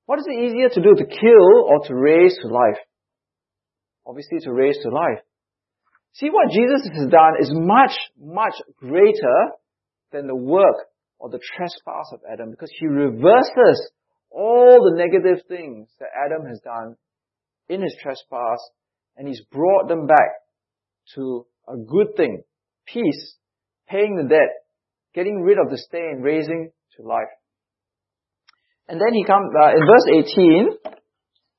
What 0.06 0.20
is 0.20 0.26
it 0.28 0.38
easier 0.38 0.68
to 0.68 0.80
do, 0.80 0.94
to 0.94 1.04
kill 1.04 1.66
or 1.66 1.84
to 1.86 1.94
raise 1.94 2.38
to 2.42 2.48
life? 2.48 2.78
Obviously, 4.06 4.38
to 4.44 4.52
raise 4.52 4.78
to 4.82 4.88
life. 4.88 5.20
See, 6.14 6.30
what 6.30 6.50
Jesus 6.50 6.88
has 6.94 7.10
done 7.10 7.34
is 7.40 7.50
much, 7.52 7.92
much 8.18 8.54
greater 8.78 9.50
than 10.12 10.26
the 10.26 10.36
work 10.36 10.76
or 11.18 11.28
the 11.28 11.40
trespass 11.40 12.06
of 12.12 12.20
Adam 12.30 12.50
because 12.50 12.70
he 12.78 12.86
reverses 12.86 13.90
all 14.37 14.85
the 14.85 14.96
negative 14.96 15.44
things 15.49 15.88
that 15.99 16.12
Adam 16.12 16.46
has 16.46 16.61
done 16.61 16.94
in 17.70 17.81
his 17.81 17.96
trespass 18.03 18.61
and 19.16 19.27
he's 19.27 19.42
brought 19.51 19.88
them 19.88 20.07
back 20.07 20.29
to 21.14 21.46
a 21.66 21.77
good 21.77 22.14
thing. 22.16 22.42
Peace, 22.87 23.37
paying 23.88 24.16
the 24.16 24.29
debt, 24.29 24.53
getting 25.14 25.40
rid 25.40 25.59
of 25.59 25.70
the 25.70 25.79
stain, 25.79 26.20
raising 26.20 26.70
to 26.96 27.03
life. 27.03 27.33
And 28.88 29.01
then 29.01 29.14
he 29.14 29.25
comes, 29.25 29.51
uh, 29.59 29.70
in 29.70 29.81
verse 29.81 30.07
18, 30.37 30.68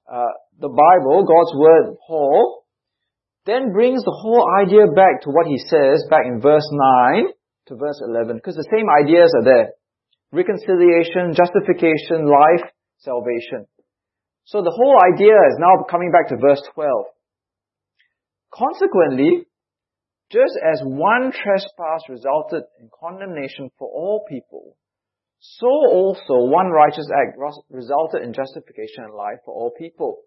uh, 0.07 0.21
the 0.59 0.69
Bible, 0.69 1.25
God's 1.25 1.57
Word, 1.57 1.97
Paul, 2.07 2.63
then 3.45 3.73
brings 3.73 4.03
the 4.03 4.15
whole 4.15 4.45
idea 4.61 4.85
back 4.93 5.23
to 5.23 5.31
what 5.31 5.47
he 5.47 5.57
says 5.57 6.05
back 6.09 6.25
in 6.25 6.39
verse 6.39 6.67
9 6.71 7.25
to 7.67 7.75
verse 7.75 8.01
11, 8.07 8.37
because 8.37 8.55
the 8.55 8.69
same 8.71 8.85
ideas 8.87 9.33
are 9.35 9.43
there. 9.43 9.71
Reconciliation, 10.31 11.33
justification, 11.33 12.27
life, 12.27 12.69
salvation. 12.99 13.65
So 14.45 14.61
the 14.61 14.73
whole 14.75 14.97
idea 15.13 15.35
is 15.51 15.57
now 15.59 15.83
coming 15.89 16.11
back 16.11 16.29
to 16.29 16.37
verse 16.37 16.61
12. 16.73 17.05
Consequently, 18.53 19.45
just 20.31 20.55
as 20.63 20.81
one 20.83 21.31
trespass 21.31 22.09
resulted 22.09 22.63
in 22.79 22.89
condemnation 22.99 23.69
for 23.77 23.87
all 23.87 24.25
people, 24.27 24.75
so 25.39 25.67
also 25.67 26.49
one 26.49 26.67
righteous 26.67 27.07
act 27.13 27.37
resulted 27.69 28.23
in 28.23 28.33
justification 28.33 29.05
and 29.05 29.13
life 29.13 29.39
for 29.45 29.53
all 29.53 29.71
people. 29.77 30.23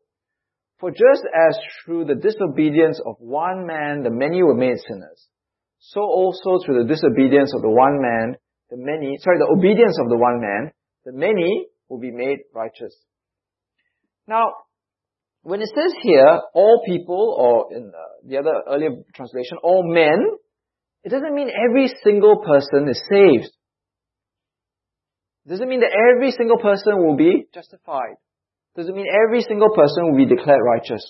For 0.78 0.90
just 0.90 1.24
as 1.34 1.58
through 1.84 2.06
the 2.06 2.14
disobedience 2.14 3.00
of 3.04 3.16
one 3.18 3.66
man 3.66 4.02
the 4.02 4.10
many 4.10 4.42
were 4.42 4.54
made 4.54 4.78
sinners, 4.78 5.28
so 5.78 6.00
also 6.00 6.64
through 6.64 6.82
the 6.82 6.88
disobedience 6.88 7.52
of 7.54 7.60
the 7.60 7.70
one 7.70 8.00
man, 8.00 8.36
the 8.70 8.76
many, 8.76 9.18
sorry, 9.20 9.38
the 9.38 9.50
obedience 9.50 9.98
of 10.00 10.08
the 10.08 10.16
one 10.16 10.40
man, 10.40 10.72
the 11.04 11.12
many 11.12 11.66
will 11.88 11.98
be 11.98 12.10
made 12.12 12.38
righteous. 12.54 12.94
Now, 14.26 14.52
when 15.42 15.60
it 15.60 15.70
says 15.74 15.92
here, 16.02 16.40
all 16.54 16.82
people, 16.86 17.34
or 17.38 17.76
in 17.76 17.88
uh, 17.88 18.28
the 18.28 18.38
other 18.38 18.62
earlier 18.68 18.90
translation, 19.14 19.58
all 19.62 19.82
men, 19.82 20.36
it 21.02 21.08
doesn't 21.08 21.34
mean 21.34 21.50
every 21.50 21.90
single 22.04 22.44
person 22.44 22.88
is 22.88 23.02
saved. 23.08 23.50
It 25.46 25.48
Doesn't 25.48 25.68
mean 25.68 25.80
that 25.80 25.96
every 26.14 26.30
single 26.32 26.58
person 26.58 26.98
will 26.98 27.16
be 27.16 27.46
justified. 27.54 28.20
It 28.76 28.80
Doesn't 28.80 28.94
mean 28.94 29.06
every 29.26 29.40
single 29.40 29.70
person 29.74 30.10
will 30.10 30.16
be 30.16 30.26
declared 30.26 30.60
righteous. 30.62 31.02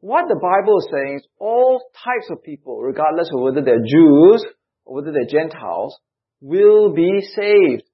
What 0.00 0.28
the 0.28 0.38
Bible 0.38 0.78
is 0.78 0.88
saying 0.92 1.16
is 1.16 1.26
all 1.40 1.82
types 2.04 2.30
of 2.30 2.44
people, 2.44 2.80
regardless 2.80 3.30
of 3.34 3.40
whether 3.40 3.62
they're 3.62 3.82
Jews 3.84 4.44
or 4.84 4.96
whether 4.96 5.10
they're 5.10 5.26
Gentiles, 5.26 5.98
will 6.40 6.94
be 6.94 7.20
saved 7.34 7.84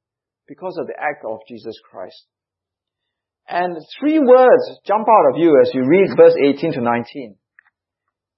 because 0.47 0.77
of 0.79 0.87
the 0.87 0.95
act 0.99 1.25
of 1.25 1.39
Jesus 1.49 1.79
Christ. 1.91 2.25
And 3.49 3.77
three 4.01 4.19
words 4.19 4.81
jump 4.87 5.07
out 5.09 5.33
of 5.33 5.39
you 5.39 5.59
as 5.61 5.71
you 5.75 5.85
read 5.87 6.17
verse 6.17 6.35
18 6.43 6.73
to 6.75 6.81
19. 6.81 7.37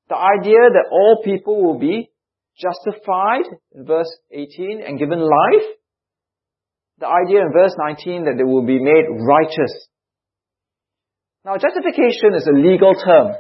The 0.08 0.16
idea 0.16 0.70
that 0.72 0.88
all 0.90 1.22
people 1.24 1.62
will 1.62 1.78
be 1.78 2.10
justified 2.58 3.44
in 3.72 3.84
verse 3.84 4.10
18 4.32 4.82
and 4.86 4.98
given 4.98 5.20
life 5.20 5.66
the 6.98 7.06
idea 7.06 7.42
in 7.42 7.52
verse 7.52 7.74
19 7.76 8.24
that 8.24 8.34
they 8.38 8.44
will 8.44 8.64
be 8.64 8.78
made 8.78 9.04
righteous. 9.08 9.88
Now, 11.44 11.56
justification 11.58 12.34
is 12.34 12.46
a 12.46 12.56
legal 12.56 12.94
term. 12.94 13.32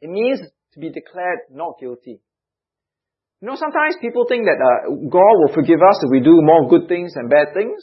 It 0.00 0.10
means 0.10 0.40
to 0.74 0.78
be 0.78 0.90
declared 0.90 1.40
not 1.50 1.74
guilty. 1.80 2.20
You 3.40 3.48
know, 3.48 3.56
sometimes 3.56 3.96
people 4.00 4.26
think 4.28 4.44
that 4.44 4.60
uh, 4.60 4.92
God 5.08 5.34
will 5.40 5.52
forgive 5.54 5.80
us 5.80 6.04
if 6.04 6.10
we 6.12 6.20
do 6.20 6.44
more 6.44 6.68
good 6.68 6.88
things 6.88 7.14
than 7.14 7.28
bad 7.28 7.54
things. 7.54 7.80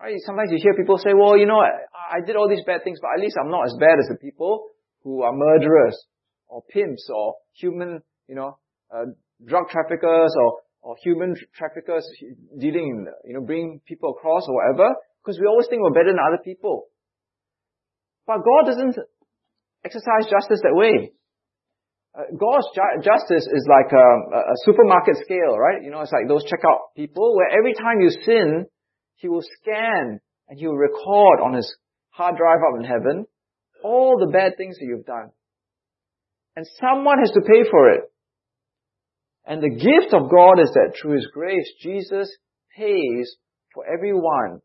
Right? 0.00 0.14
Sometimes 0.24 0.50
you 0.52 0.58
hear 0.62 0.74
people 0.74 0.96
say, 0.96 1.10
well, 1.12 1.36
you 1.36 1.46
know, 1.46 1.58
I, 1.58 2.18
I 2.18 2.24
did 2.24 2.36
all 2.36 2.48
these 2.48 2.64
bad 2.64 2.84
things, 2.84 2.98
but 3.02 3.10
at 3.14 3.20
least 3.20 3.36
I'm 3.36 3.50
not 3.50 3.66
as 3.66 3.74
bad 3.80 3.98
as 3.98 4.06
the 4.08 4.16
people 4.16 4.70
who 5.02 5.22
are 5.22 5.32
murderers 5.34 5.98
or 6.46 6.62
pimps 6.62 7.08
or 7.12 7.34
human, 7.52 8.00
you 8.28 8.36
know, 8.36 8.58
uh, 8.94 9.10
drug 9.44 9.68
traffickers 9.70 10.32
or, 10.38 10.62
or 10.82 10.96
human 11.02 11.34
traffickers 11.52 12.06
dealing, 12.58 13.06
you 13.24 13.34
know, 13.34 13.40
bringing 13.40 13.80
people 13.86 14.14
across 14.16 14.44
or 14.48 14.54
whatever, 14.54 14.94
because 15.22 15.38
we 15.40 15.46
always 15.46 15.66
think 15.68 15.82
we're 15.82 15.90
better 15.90 16.12
than 16.12 16.22
other 16.22 16.42
people. 16.42 16.86
But 18.26 18.38
God 18.38 18.70
doesn't 18.70 18.96
exercise 19.84 20.30
justice 20.30 20.60
that 20.62 20.74
way. 20.74 21.12
Uh, 22.16 22.22
God's 22.36 22.66
ju- 22.74 23.02
justice 23.02 23.46
is 23.46 23.68
like 23.70 23.92
a, 23.92 24.06
a, 24.36 24.56
supermarket 24.64 25.16
scale, 25.22 25.56
right? 25.56 25.82
You 25.82 25.90
know, 25.90 26.00
it's 26.00 26.10
like 26.10 26.26
those 26.26 26.44
checkout 26.44 26.90
people 26.96 27.36
where 27.36 27.48
every 27.56 27.74
time 27.74 28.00
you 28.00 28.10
sin, 28.10 28.66
He 29.16 29.28
will 29.28 29.44
scan 29.60 30.18
and 30.48 30.58
He 30.58 30.66
will 30.66 30.76
record 30.76 31.40
on 31.40 31.54
His 31.54 31.72
hard 32.10 32.36
drive 32.36 32.58
up 32.58 32.80
in 32.80 32.84
heaven 32.84 33.26
all 33.84 34.18
the 34.18 34.30
bad 34.30 34.56
things 34.56 34.76
that 34.78 34.84
you've 34.84 35.06
done. 35.06 35.30
And 36.56 36.66
someone 36.80 37.18
has 37.20 37.30
to 37.30 37.40
pay 37.40 37.68
for 37.70 37.90
it. 37.92 38.02
And 39.46 39.62
the 39.62 39.70
gift 39.70 40.12
of 40.12 40.30
God 40.30 40.60
is 40.60 40.70
that 40.74 40.94
through 41.00 41.14
His 41.14 41.28
grace, 41.32 41.72
Jesus 41.80 42.28
pays 42.76 43.36
for 43.72 43.84
every 43.86 44.12
one 44.12 44.60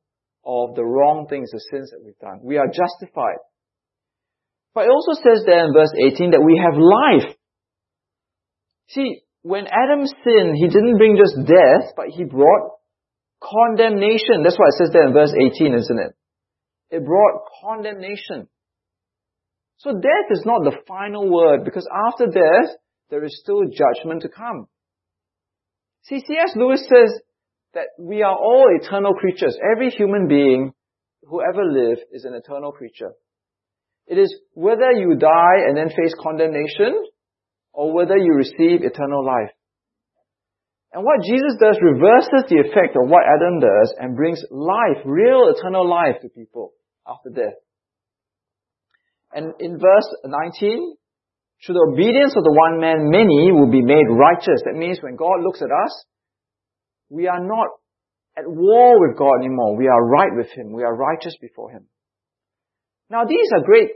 of 0.46 0.76
the 0.76 0.84
wrong 0.84 1.28
things, 1.30 1.52
the 1.52 1.60
sins 1.72 1.92
that 1.92 2.04
we've 2.04 2.18
done. 2.20 2.40
We 2.44 2.58
are 2.58 2.68
justified. 2.68 3.38
But 4.74 4.86
it 4.86 4.92
also 4.92 5.14
says 5.14 5.44
there 5.46 5.66
in 5.66 5.74
verse 5.74 5.94
18 5.96 6.32
that 6.32 6.44
we 6.44 6.62
have 6.62 6.78
life. 6.78 7.35
See, 8.90 9.22
when 9.42 9.66
Adam 9.68 10.06
sinned, 10.06 10.56
he 10.58 10.68
didn't 10.68 10.98
bring 10.98 11.18
just 11.18 11.48
death, 11.48 11.94
but 11.96 12.08
he 12.10 12.24
brought 12.24 12.72
condemnation. 13.42 14.44
That's 14.44 14.58
what 14.58 14.74
it 14.74 14.78
says 14.78 14.90
there 14.94 15.08
in 15.08 15.14
verse 15.14 15.34
18, 15.34 15.74
isn't 15.74 16.00
it? 16.00 16.14
It 16.90 17.06
brought 17.06 17.42
condemnation. 17.62 18.48
So 19.78 19.92
death 19.92 20.32
is 20.32 20.44
not 20.46 20.64
the 20.64 20.78
final 20.88 21.30
word 21.30 21.66
because 21.66 21.88
after 22.08 22.28
death, 22.28 22.76
there 23.10 23.24
is 23.24 23.40
still 23.40 23.62
judgment 23.66 24.22
to 24.22 24.30
come. 24.30 24.68
See, 26.04 26.24
C.S. 26.26 26.54
Lewis 26.56 26.82
says 26.82 27.20
that 27.74 27.88
we 28.00 28.22
are 28.22 28.36
all 28.36 28.68
eternal 28.82 29.14
creatures. 29.14 29.58
Every 29.72 29.90
human 29.90 30.28
being 30.28 30.72
who 31.28 31.42
ever 31.42 31.64
lived 31.64 32.02
is 32.12 32.26
an 32.26 32.34
eternal 32.34 32.72
creature. 32.72 33.12
It 34.08 34.18
is 34.18 34.34
whether 34.54 34.92
you 34.92 35.16
die 35.16 35.66
and 35.68 35.76
then 35.76 35.90
face 35.90 36.14
condemnation 36.22 37.04
or 37.76 37.94
whether 37.94 38.18
you 38.18 38.34
receive 38.34 38.84
eternal 38.84 39.24
life. 39.24 39.52
And 40.94 41.04
what 41.04 41.20
Jesus 41.28 41.60
does 41.60 41.78
reverses 41.82 42.48
the 42.48 42.64
effect 42.64 42.96
of 42.96 43.10
what 43.10 43.28
Adam 43.28 43.60
does 43.60 43.94
and 44.00 44.16
brings 44.16 44.42
life, 44.50 45.04
real 45.04 45.52
eternal 45.52 45.88
life 45.88 46.22
to 46.22 46.30
people 46.30 46.72
after 47.06 47.30
death. 47.30 47.60
And 49.34 49.52
in 49.60 49.78
verse 49.78 50.08
19, 50.24 50.96
through 51.66 51.76
the 51.76 51.92
obedience 51.92 52.34
of 52.38 52.44
the 52.44 52.56
one 52.56 52.80
man, 52.80 53.12
many 53.12 53.52
will 53.52 53.70
be 53.70 53.84
made 53.84 54.08
righteous. 54.08 54.64
That 54.64 54.80
means 54.80 55.00
when 55.02 55.18
God 55.18 55.44
looks 55.44 55.62
at 55.62 55.68
us, 55.68 56.06
we 57.10 57.28
are 57.28 57.44
not 57.44 57.68
at 58.38 58.48
war 58.48 59.00
with 59.00 59.18
God 59.18 59.44
anymore. 59.44 59.76
We 59.76 59.88
are 59.88 60.02
right 60.02 60.32
with 60.34 60.48
Him. 60.52 60.72
We 60.72 60.84
are 60.84 60.96
righteous 60.96 61.36
before 61.42 61.72
Him. 61.72 61.88
Now 63.10 63.26
these 63.26 63.50
are 63.54 63.66
great 63.66 63.92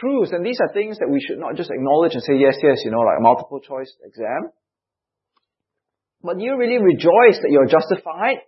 truths 0.00 0.32
and 0.32 0.44
these 0.44 0.58
are 0.60 0.72
things 0.72 0.98
that 0.98 1.10
we 1.10 1.20
should 1.20 1.38
not 1.38 1.56
just 1.56 1.70
acknowledge 1.70 2.14
and 2.14 2.22
say, 2.22 2.36
yes, 2.36 2.56
yes, 2.62 2.82
you 2.84 2.90
know, 2.90 3.00
like 3.00 3.18
a 3.18 3.22
multiple 3.22 3.60
choice 3.60 3.92
exam. 4.04 4.50
But 6.22 6.40
you 6.40 6.56
really 6.56 6.78
rejoice 6.78 7.38
that 7.42 7.50
you're 7.50 7.66
justified, 7.66 8.38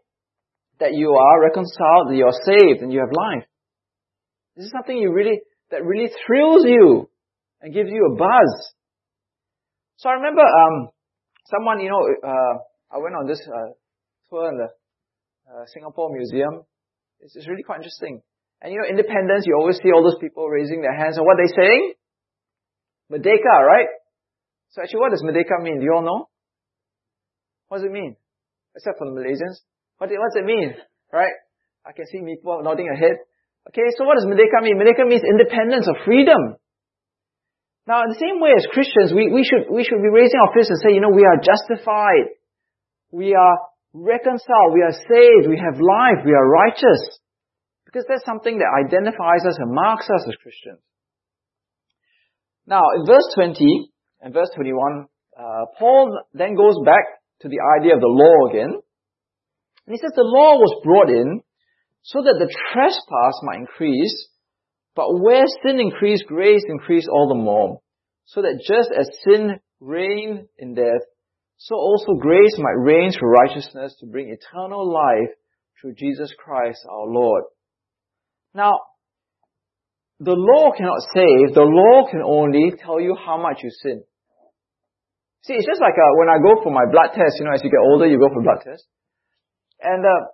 that 0.81 0.95
you 0.95 1.13
are 1.13 1.43
reconciled, 1.43 2.09
that 2.09 2.17
you're 2.17 2.33
saved, 2.33 2.81
and 2.81 2.93
you 2.93 3.01
have 3.01 3.13
life. 3.13 3.45
This 4.57 4.67
is 4.67 4.73
something 4.73 4.97
you 4.97 5.13
really 5.13 5.41
that 5.71 5.85
really 5.85 6.11
thrills 6.27 6.65
you 6.65 7.11
and 7.61 7.75
gives 7.75 7.91
you 7.91 8.13
a 8.13 8.17
buzz. 8.17 8.73
So 9.97 10.09
I 10.09 10.13
remember 10.15 10.43
um, 10.43 10.89
someone, 11.51 11.81
you 11.81 11.91
know, 11.91 12.01
uh, 12.23 12.59
I 12.95 12.99
went 12.99 13.15
on 13.15 13.27
this 13.27 13.41
uh, 13.47 13.73
tour 14.31 14.49
in 14.49 14.57
the 14.57 14.69
uh, 15.51 15.65
Singapore 15.75 16.11
Museum. 16.13 16.65
It's, 17.21 17.37
it's 17.37 17.49
really 17.49 17.63
quite 17.63 17.77
interesting. 17.77 18.23
And 18.63 18.73
you 18.73 18.81
know, 18.81 18.89
independence, 18.89 19.45
you 19.47 19.55
always 19.55 19.79
see 19.83 19.93
all 19.93 20.03
those 20.03 20.19
people 20.21 20.49
raising 20.49 20.81
their 20.81 20.97
hands. 20.97 21.17
And 21.17 21.27
what 21.27 21.37
they 21.37 21.53
saying? 21.53 21.93
Merdeka, 23.13 23.57
right? 23.67 23.87
So 24.71 24.83
actually, 24.83 25.01
what 25.01 25.11
does 25.11 25.23
Merdeka 25.23 25.63
mean? 25.63 25.79
Do 25.79 25.85
you 25.85 25.95
all 25.95 26.03
know? 26.03 26.29
What 27.69 27.79
does 27.79 27.87
it 27.87 27.93
mean? 27.93 28.17
Except 28.75 28.99
for 28.99 29.07
the 29.07 29.15
Malaysians. 29.15 29.61
What, 29.99 30.11
does 30.11 30.37
it 30.37 30.45
mean? 30.45 30.75
Right? 31.13 31.33
I 31.85 31.93
can 31.93 32.07
see 32.07 32.21
people 32.21 32.61
nodding 32.63 32.89
ahead. 32.93 33.17
Okay, 33.69 33.89
so 33.97 34.05
what 34.05 34.17
does 34.17 34.27
Merdeka 34.27 34.63
mean? 34.63 34.79
Merdeka 34.79 35.07
means 35.09 35.23
independence 35.23 35.89
or 35.89 35.97
freedom. 36.05 36.57
Now, 37.87 38.03
in 38.03 38.11
the 38.11 38.19
same 38.19 38.41
way 38.41 38.51
as 38.57 38.67
Christians, 38.67 39.15
we, 39.15 39.31
we 39.31 39.47
should, 39.47 39.71
we 39.71 39.85
should 39.85 40.03
be 40.03 40.11
raising 40.11 40.39
our 40.43 40.53
fists 40.53 40.71
and 40.71 40.81
say, 40.83 40.95
you 40.95 41.01
know, 41.01 41.15
we 41.15 41.25
are 41.25 41.39
justified. 41.39 42.35
We 43.13 43.35
are 43.35 43.57
reconciled. 43.95 44.75
We 44.75 44.83
are 44.83 44.93
saved. 44.93 45.47
We 45.49 45.63
have 45.63 45.79
life. 45.79 46.27
We 46.27 46.35
are 46.35 46.47
righteous. 46.47 47.01
Because 47.97 48.13
that's 48.13 48.27
something 48.27 48.59
that 48.59 48.85
identifies 48.85 49.49
us 49.49 49.57
and 49.57 49.73
marks 49.73 50.05
us 50.05 50.29
as 50.29 50.37
Christians. 50.43 50.81
Now, 52.67 52.83
in 52.95 53.07
verse 53.07 53.25
20 53.35 53.89
and 54.21 54.35
verse 54.35 54.51
21, 54.55 55.07
uh, 55.33 55.65
Paul 55.79 56.21
then 56.35 56.57
goes 56.57 56.77
back 56.85 57.07
to 57.41 57.49
the 57.49 57.57
idea 57.81 57.95
of 57.95 58.03
the 58.03 58.13
law 58.13 58.51
again. 58.51 58.69
And 59.87 59.95
he 59.95 59.97
says 59.97 60.13
the 60.15 60.29
law 60.29 60.57
was 60.59 60.83
brought 60.85 61.09
in 61.09 61.41
so 62.03 62.21
that 62.21 62.37
the 62.39 62.53
trespass 62.71 63.41
might 63.45 63.61
increase, 63.61 64.29
but 64.95 65.09
where 65.19 65.47
sin 65.65 65.81
increased, 65.81 66.27
grace 66.27 66.65
increased 66.69 67.09
all 67.09 67.29
the 67.29 67.43
more, 67.43 67.81
so 68.27 68.43
that 68.43 68.61
just 68.61 68.91
as 68.93 69.09
sin 69.25 69.59
reigned 69.81 70.49
in 70.59 70.75
death, 70.75 71.01
so 71.57 71.77
also 71.77 72.13
grace 72.21 72.59
might 72.59 72.77
reign 72.77 73.11
through 73.11 73.31
righteousness 73.31 73.97
to 74.01 74.07
bring 74.07 74.29
eternal 74.29 74.87
life 74.87 75.33
through 75.81 75.95
Jesus 75.95 76.31
Christ 76.39 76.81
our 76.91 77.07
Lord. 77.07 77.45
Now, 78.57 78.73
the 80.17 80.33
law 80.33 80.73
cannot 80.73 81.05
save, 81.13 81.53
the 81.53 81.69
law 81.69 82.09
can 82.09 82.25
only 82.25 82.73
tell 82.73 82.97
you 82.97 83.13
how 83.13 83.37
much 83.37 83.61
you 83.61 83.69
sin. 83.69 84.01
See, 85.45 85.61
it's 85.61 85.69
just 85.69 85.85
like 85.85 85.93
uh, 85.93 86.13
when 86.17 86.33
I 86.33 86.41
go 86.41 86.65
for 86.65 86.73
my 86.73 86.89
blood 86.89 87.13
test, 87.13 87.37
you 87.37 87.45
know, 87.45 87.53
as 87.53 87.61
you 87.61 87.69
get 87.69 87.85
older, 87.85 88.09
you 88.09 88.17
go 88.17 88.33
for 88.33 88.41
blood 88.41 88.65
test. 88.65 88.89
And 89.85 90.01
uh, 90.01 90.33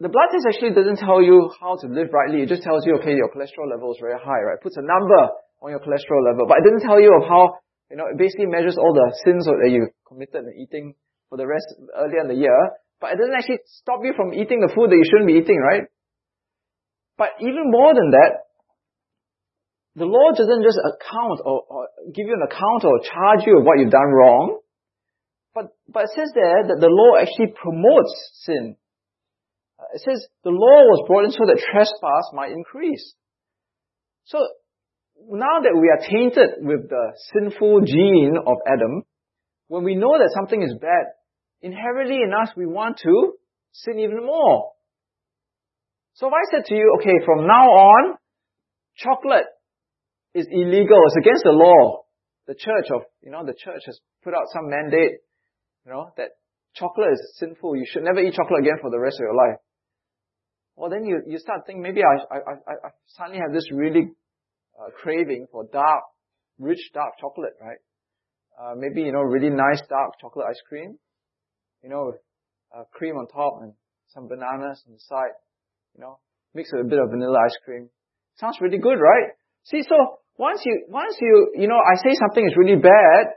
the 0.00 0.08
blood 0.08 0.32
test 0.32 0.48
actually 0.48 0.72
doesn't 0.72 1.04
tell 1.04 1.20
you 1.20 1.52
how 1.60 1.76
to 1.76 1.86
live 1.92 2.08
rightly. 2.08 2.40
It 2.40 2.48
just 2.48 2.64
tells 2.64 2.88
you, 2.88 2.96
okay, 2.96 3.12
your 3.12 3.28
cholesterol 3.28 3.68
level 3.68 3.92
is 3.92 4.00
very 4.00 4.16
high, 4.16 4.40
right? 4.40 4.56
It 4.56 4.64
puts 4.64 4.80
a 4.80 4.82
number 4.82 5.20
on 5.60 5.68
your 5.68 5.84
cholesterol 5.84 6.24
level. 6.24 6.48
But 6.48 6.64
it 6.64 6.72
doesn't 6.72 6.88
tell 6.88 6.96
you 6.96 7.12
of 7.12 7.28
how, 7.28 7.60
you 7.92 8.00
know, 8.00 8.08
it 8.08 8.16
basically 8.16 8.48
measures 8.48 8.80
all 8.80 8.96
the 8.96 9.12
sins 9.20 9.44
that 9.44 9.68
you 9.68 9.92
committed 10.08 10.48
in 10.48 10.56
eating 10.56 10.96
for 11.28 11.36
the 11.36 11.44
rest 11.44 11.68
earlier 11.92 12.24
in 12.24 12.32
the 12.32 12.40
year. 12.40 12.58
But 13.04 13.12
it 13.12 13.16
doesn't 13.20 13.36
actually 13.36 13.60
stop 13.68 14.00
you 14.00 14.16
from 14.16 14.32
eating 14.32 14.64
the 14.64 14.72
food 14.72 14.88
that 14.88 14.96
you 14.96 15.04
shouldn't 15.04 15.28
be 15.28 15.36
eating, 15.36 15.60
right? 15.60 15.84
But 17.20 17.36
even 17.40 17.68
more 17.68 17.92
than 17.92 18.16
that, 18.16 18.48
the 19.94 20.08
law 20.08 20.32
doesn't 20.32 20.64
just 20.64 20.80
account 20.80 21.44
or, 21.44 21.60
or 21.68 21.88
give 22.16 22.24
you 22.24 22.32
an 22.32 22.48
account 22.48 22.80
or 22.88 22.96
charge 23.04 23.44
you 23.44 23.58
of 23.58 23.64
what 23.68 23.78
you've 23.78 23.92
done 23.92 24.08
wrong. 24.08 24.60
But, 25.54 25.76
but 25.86 26.04
it 26.04 26.10
says 26.16 26.32
there 26.34 26.64
that 26.72 26.80
the 26.80 26.88
law 26.88 27.20
actually 27.20 27.52
promotes 27.60 28.16
sin. 28.46 28.76
Uh, 29.78 29.92
it 29.92 30.00
says 30.00 30.24
the 30.44 30.56
law 30.56 30.88
was 30.88 31.04
brought 31.06 31.26
in 31.26 31.32
so 31.32 31.44
that 31.44 31.60
trespass 31.60 32.32
might 32.32 32.52
increase. 32.52 33.12
So 34.24 34.38
now 35.28 35.60
that 35.60 35.76
we 35.76 35.92
are 35.92 36.00
tainted 36.00 36.64
with 36.64 36.88
the 36.88 37.12
sinful 37.34 37.82
gene 37.84 38.38
of 38.46 38.56
Adam, 38.66 39.02
when 39.68 39.84
we 39.84 39.94
know 39.94 40.16
that 40.16 40.32
something 40.32 40.62
is 40.62 40.72
bad, 40.80 41.12
inherently 41.60 42.16
in 42.24 42.32
us 42.32 42.48
we 42.56 42.64
want 42.64 42.96
to 43.04 43.34
sin 43.72 43.98
even 43.98 44.24
more. 44.24 44.72
So 46.14 46.28
if 46.28 46.32
I 46.32 46.44
said 46.50 46.64
to 46.66 46.74
you, 46.74 46.96
okay, 47.00 47.24
from 47.24 47.46
now 47.46 47.66
on, 47.70 48.16
chocolate 48.96 49.46
is 50.34 50.46
illegal, 50.50 50.98
it's 51.06 51.16
against 51.16 51.44
the 51.44 51.52
law. 51.52 52.02
The 52.46 52.54
church 52.54 52.90
of, 52.94 53.02
you 53.22 53.30
know, 53.30 53.44
the 53.44 53.54
church 53.54 53.82
has 53.86 53.98
put 54.24 54.34
out 54.34 54.44
some 54.52 54.68
mandate, 54.68 55.22
you 55.86 55.92
know, 55.92 56.10
that 56.16 56.30
chocolate 56.74 57.12
is 57.12 57.36
sinful. 57.38 57.76
You 57.76 57.86
should 57.86 58.02
never 58.02 58.20
eat 58.20 58.34
chocolate 58.34 58.60
again 58.60 58.78
for 58.80 58.90
the 58.90 58.98
rest 58.98 59.16
of 59.16 59.24
your 59.24 59.34
life 59.34 59.58
well 60.80 60.88
then 60.88 61.04
you, 61.04 61.20
you 61.26 61.38
start 61.38 61.66
thinking 61.66 61.82
maybe 61.82 62.00
I, 62.00 62.34
I, 62.34 62.38
I, 62.38 62.72
I 62.72 62.90
suddenly 63.06 63.38
have 63.40 63.52
this 63.52 63.70
really 63.70 64.12
uh, 64.80 64.88
craving 64.96 65.46
for 65.52 65.68
dark, 65.70 66.04
rich 66.58 66.80
dark 66.94 67.12
chocolate, 67.20 67.52
right? 67.60 67.76
Uh, 68.58 68.74
maybe, 68.76 69.02
you 69.02 69.12
know, 69.12 69.20
really 69.20 69.50
nice 69.50 69.82
dark 69.90 70.12
chocolate 70.20 70.46
ice 70.48 70.60
cream, 70.66 70.96
you 71.82 71.90
know, 71.90 72.14
uh, 72.74 72.84
cream 72.92 73.16
on 73.16 73.26
top 73.28 73.60
and 73.60 73.74
some 74.08 74.26
bananas 74.26 74.82
on 74.86 74.94
the 74.94 75.00
side, 75.00 75.36
you 75.94 76.00
know, 76.00 76.18
mixed 76.54 76.72
with 76.72 76.86
a 76.86 76.88
bit 76.88 76.98
of 76.98 77.10
vanilla 77.10 77.38
ice 77.44 77.56
cream. 77.64 77.90
Sounds 78.36 78.58
really 78.60 78.78
good, 78.78 78.98
right? 78.98 79.34
See, 79.64 79.82
so 79.82 80.20
once 80.38 80.62
you, 80.64 80.86
once 80.88 81.16
you, 81.20 81.52
you 81.54 81.68
know, 81.68 81.78
I 81.78 81.96
say 81.96 82.16
something 82.16 82.46
is 82.46 82.56
really 82.56 82.76
bad, 82.80 83.36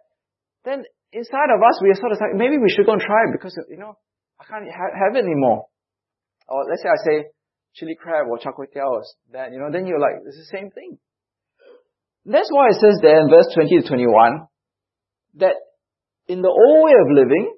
then 0.64 0.84
inside 1.12 1.52
of 1.52 1.60
us, 1.60 1.80
we 1.82 1.90
are 1.92 2.00
sort 2.00 2.12
of 2.12 2.20
like, 2.20 2.36
maybe 2.36 2.58
we 2.58 2.70
should 2.70 2.86
go 2.86 2.94
and 2.94 3.02
try 3.02 3.28
it 3.28 3.36
because, 3.36 3.58
you 3.70 3.78
know, 3.78 3.98
I 4.40 4.46
can't 4.46 4.66
ha- 4.72 4.96
have 4.96 5.16
it 5.16 5.26
anymore. 5.26 5.68
Or 6.48 6.64
let's 6.70 6.84
say 6.84 6.90
I 6.90 7.00
say 7.04 7.18
chili 7.76 7.96
crab 8.00 8.28
or 8.30 8.38
char 8.38 8.54
kway 8.54 8.72
teow 8.72 8.88
or 8.88 9.04
that, 9.34 9.52
you 9.52 9.60
know, 9.60 9.72
then 9.72 9.86
you're 9.86 10.00
like, 10.00 10.24
it's 10.26 10.38
the 10.38 10.58
same 10.58 10.70
thing. 10.72 10.98
That's 12.26 12.50
why 12.52 12.70
it 12.70 12.80
says 12.80 13.00
there 13.02 13.20
in 13.20 13.30
verse 13.30 13.52
20 13.54 13.82
to 13.82 13.88
21 13.88 14.48
that 15.36 15.56
in 16.28 16.42
the 16.42 16.48
old 16.48 16.86
way 16.86 16.96
of 16.96 17.12
living, 17.12 17.56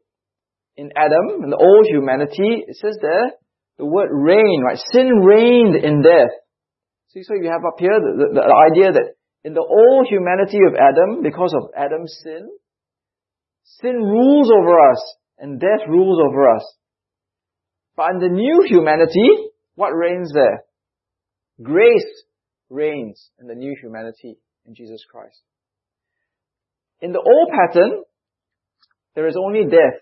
in 0.78 0.92
Adam, 0.96 1.44
in 1.44 1.50
the 1.50 1.58
old 1.58 1.86
humanity, 1.88 2.66
it 2.68 2.76
says 2.76 2.98
there, 3.02 3.32
the 3.78 3.86
word 3.86 4.10
reign, 4.12 4.62
right? 4.64 4.80
Sin 4.92 5.10
reigned 5.10 5.76
in 5.76 6.02
death. 6.02 6.32
See, 7.10 7.24
so 7.24 7.34
you 7.34 7.50
have 7.50 7.66
up 7.66 7.80
here 7.80 8.00
the, 8.00 8.28
the, 8.28 8.42
the 8.42 8.72
idea 8.72 8.92
that 8.92 9.16
in 9.44 9.54
the 9.54 9.62
old 9.62 10.08
humanity 10.10 10.60
of 10.68 10.76
Adam, 10.76 11.22
because 11.22 11.54
of 11.54 11.70
Adam's 11.78 12.18
sin, 12.24 12.50
sin 13.82 13.96
rules 13.96 14.50
over 14.52 14.90
us 14.90 15.16
and 15.38 15.60
death 15.60 15.88
rules 15.88 16.20
over 16.20 16.50
us. 16.56 16.66
But 17.96 18.12
in 18.12 18.20
the 18.20 18.30
new 18.30 18.66
humanity, 18.68 19.52
what 19.76 19.92
reigns 19.92 20.32
there? 20.34 20.64
Grace 21.62 22.24
reigns 22.70 23.30
in 23.40 23.48
the 23.48 23.56
new 23.56 23.76
humanity 23.82 24.38
in 24.66 24.76
Jesus 24.76 25.04
Christ. 25.10 25.40
In 27.02 27.12
the 27.12 27.20
old 27.20 27.50
pattern, 27.52 28.04
there 29.16 29.28
is 29.28 29.38
only 29.38 29.66
death 29.66 30.00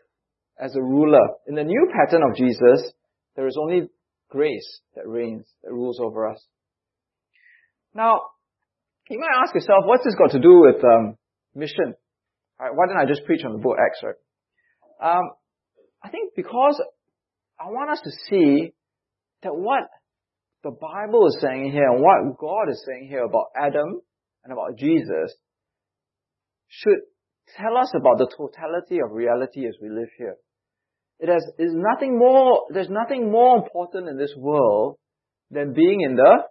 as 0.60 0.76
a 0.76 0.82
ruler. 0.82 1.28
In 1.48 1.56
the 1.56 1.64
new 1.64 1.92
pattern 1.92 2.22
of 2.24 2.36
Jesus, 2.36 2.94
there 3.36 3.48
is 3.48 3.58
only 3.60 3.90
grace 4.30 4.82
that 4.96 5.08
reigns, 5.08 5.46
that 5.64 5.72
rules 5.72 6.00
over 6.00 6.28
us. 6.28 6.46
Now, 7.94 8.22
you 9.10 9.20
might 9.20 9.44
ask 9.44 9.54
yourself, 9.54 9.84
what's 9.86 10.04
this 10.04 10.16
got 10.16 10.32
to 10.32 10.40
do 10.40 10.62
with 10.62 10.84
um, 10.84 11.18
mission? 11.54 11.94
Why 12.58 12.88
didn't 12.88 13.02
I 13.02 13.06
just 13.06 13.26
preach 13.26 13.44
on 13.46 13.54
the 13.54 13.60
book 13.60 13.78
Acts, 13.78 14.02
right? 14.04 15.18
Um, 15.18 15.32
I 16.04 16.10
think 16.10 16.34
because 16.36 16.82
I 17.60 17.66
want 17.66 17.92
us 17.92 18.02
to 18.04 18.12
see 18.30 18.74
that 19.44 19.54
what 19.54 19.84
the 20.64 20.72
Bible 20.72 21.28
is 21.28 21.38
saying 21.42 21.72
here 21.72 21.90
and 21.90 22.02
what 22.02 22.38
God 22.40 22.70
is 22.70 22.84
saying 22.88 23.08
here 23.10 23.24
about 23.24 23.48
Adam 23.56 24.00
and 24.44 24.54
about 24.54 24.78
Jesus 24.78 25.36
should 26.70 27.00
tell 27.58 27.78
us 27.78 27.92
about 27.96 28.18
the 28.18 28.32
totality 28.36 29.00
of 29.04 29.12
reality 29.12 29.68
as 29.68 29.76
we 29.82 29.90
live 29.90 30.10
here. 30.18 30.38
It 31.20 31.30
has, 31.30 31.44
is 31.58 31.72
nothing 31.74 32.18
more, 32.18 32.66
there's 32.74 32.90
nothing 32.90 33.32
more 33.32 33.58
important 33.58 34.10
in 34.10 34.18
this 34.18 34.34
world 34.38 34.98
than 35.52 35.74
being 35.74 36.02
in 36.02 36.16
the 36.16 36.44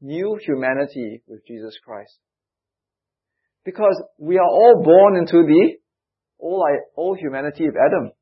new 0.00 0.38
humanity 0.44 1.22
with 1.26 1.46
Jesus 1.46 1.76
Christ. 1.84 2.18
Because 3.64 4.02
we 4.18 4.38
are 4.38 4.48
all 4.48 4.82
born 4.82 5.16
into 5.16 5.42
the 5.46 5.76
old, 6.40 6.64
old 6.96 7.18
humanity 7.18 7.66
of 7.66 7.74
Adam. 7.74 8.12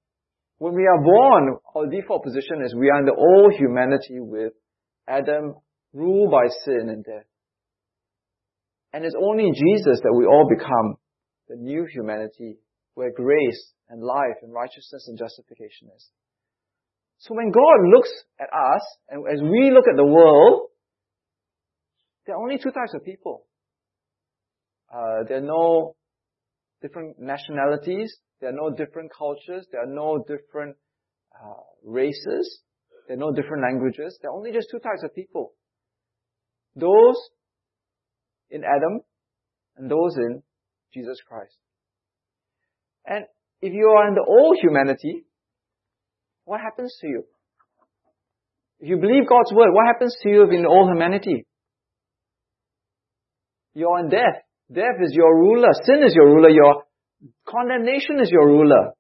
When 0.59 0.75
we 0.75 0.87
are 0.87 1.01
born, 1.01 1.57
our 1.75 1.87
default 1.87 2.25
position 2.25 2.63
is 2.65 2.75
we 2.75 2.91
are 2.91 2.99
in 2.99 3.07
the 3.07 3.15
old 3.15 3.55
humanity 3.55 4.19
with 4.19 4.53
Adam 5.07 5.55
ruled 5.93 6.33
by 6.33 6.49
sin 6.65 6.89
and 6.89 7.05
death. 7.05 7.25
And 8.93 9.05
it's 9.05 9.15
only 9.21 9.51
Jesus 9.53 10.01
that 10.03 10.15
we 10.17 10.27
all 10.27 10.49
become 10.49 10.97
the 11.49 11.57
new 11.57 11.87
humanity 11.93 12.57
where 12.95 13.13
grace 13.13 13.73
and 13.89 14.03
life 14.03 14.39
and 14.43 14.53
righteousness 14.53 15.07
and 15.09 15.19
justification 15.19 15.89
is. 15.97 16.11
So 17.19 17.35
when 17.35 17.51
God 17.51 17.89
looks 17.93 18.11
at 18.41 18.47
us, 18.47 18.83
and 19.09 19.25
as 19.33 19.41
we 19.43 19.71
look 19.73 19.87
at 19.89 19.97
the 19.97 20.07
world, 20.07 20.69
there 22.27 22.37
are 22.37 22.43
only 22.43 22.59
two 22.59 22.71
types 22.71 22.95
of 22.95 23.05
people. 23.05 23.45
Uh, 24.93 25.25
there 25.29 25.39
are 25.39 25.47
no 25.47 25.97
different 26.81 27.19
nationalities. 27.19 28.15
There 28.41 28.51
are 28.51 28.53
no 28.53 28.71
different 28.71 29.11
cultures. 29.17 29.67
There 29.73 29.83
are 29.83 29.93
no 29.93 30.25
different 30.29 30.77
uh, 31.35 31.63
races. 31.85 32.61
There 33.07 33.17
are 33.17 33.21
no 33.21 33.33
different 33.33 33.63
languages. 33.63 34.19
There 34.23 34.31
are 34.31 34.37
only 34.37 34.53
just 34.53 34.69
two 34.71 34.79
types 34.79 35.03
of 35.03 35.15
people. 35.15 35.55
Those 36.77 37.17
in 38.51 38.63
Adam 38.63 39.01
and 39.77 39.91
those 39.91 40.17
in 40.17 40.43
Jesus 40.95 41.19
Christ. 41.27 41.57
And 43.07 43.25
if 43.61 43.73
you 43.73 43.89
are 43.89 44.09
in 44.09 44.15
the 44.15 44.25
old 44.27 44.57
humanity, 44.63 45.25
what 46.45 46.61
happens 46.61 46.97
to 47.01 47.07
you? 47.07 47.25
If 48.81 48.89
you 48.89 48.97
believe 48.99 49.29
God's 49.29 49.53
word, 49.53 49.73
what 49.73 49.87
happens 49.87 50.17
to 50.23 50.29
you 50.29 50.49
in 50.51 50.65
old 50.67 50.89
humanity? 50.91 51.45
You're 53.75 53.99
in 54.01 54.09
death. 54.09 54.43
Death 54.73 55.03
is 55.03 55.13
your 55.13 55.35
ruler. 55.37 55.71
Sin 55.85 56.03
is 56.07 56.15
your 56.15 56.27
ruler. 56.27 56.49
Your 56.49 56.85
condemnation 57.49 58.21
is 58.21 58.31
your 58.31 58.47
ruler. 58.47 58.93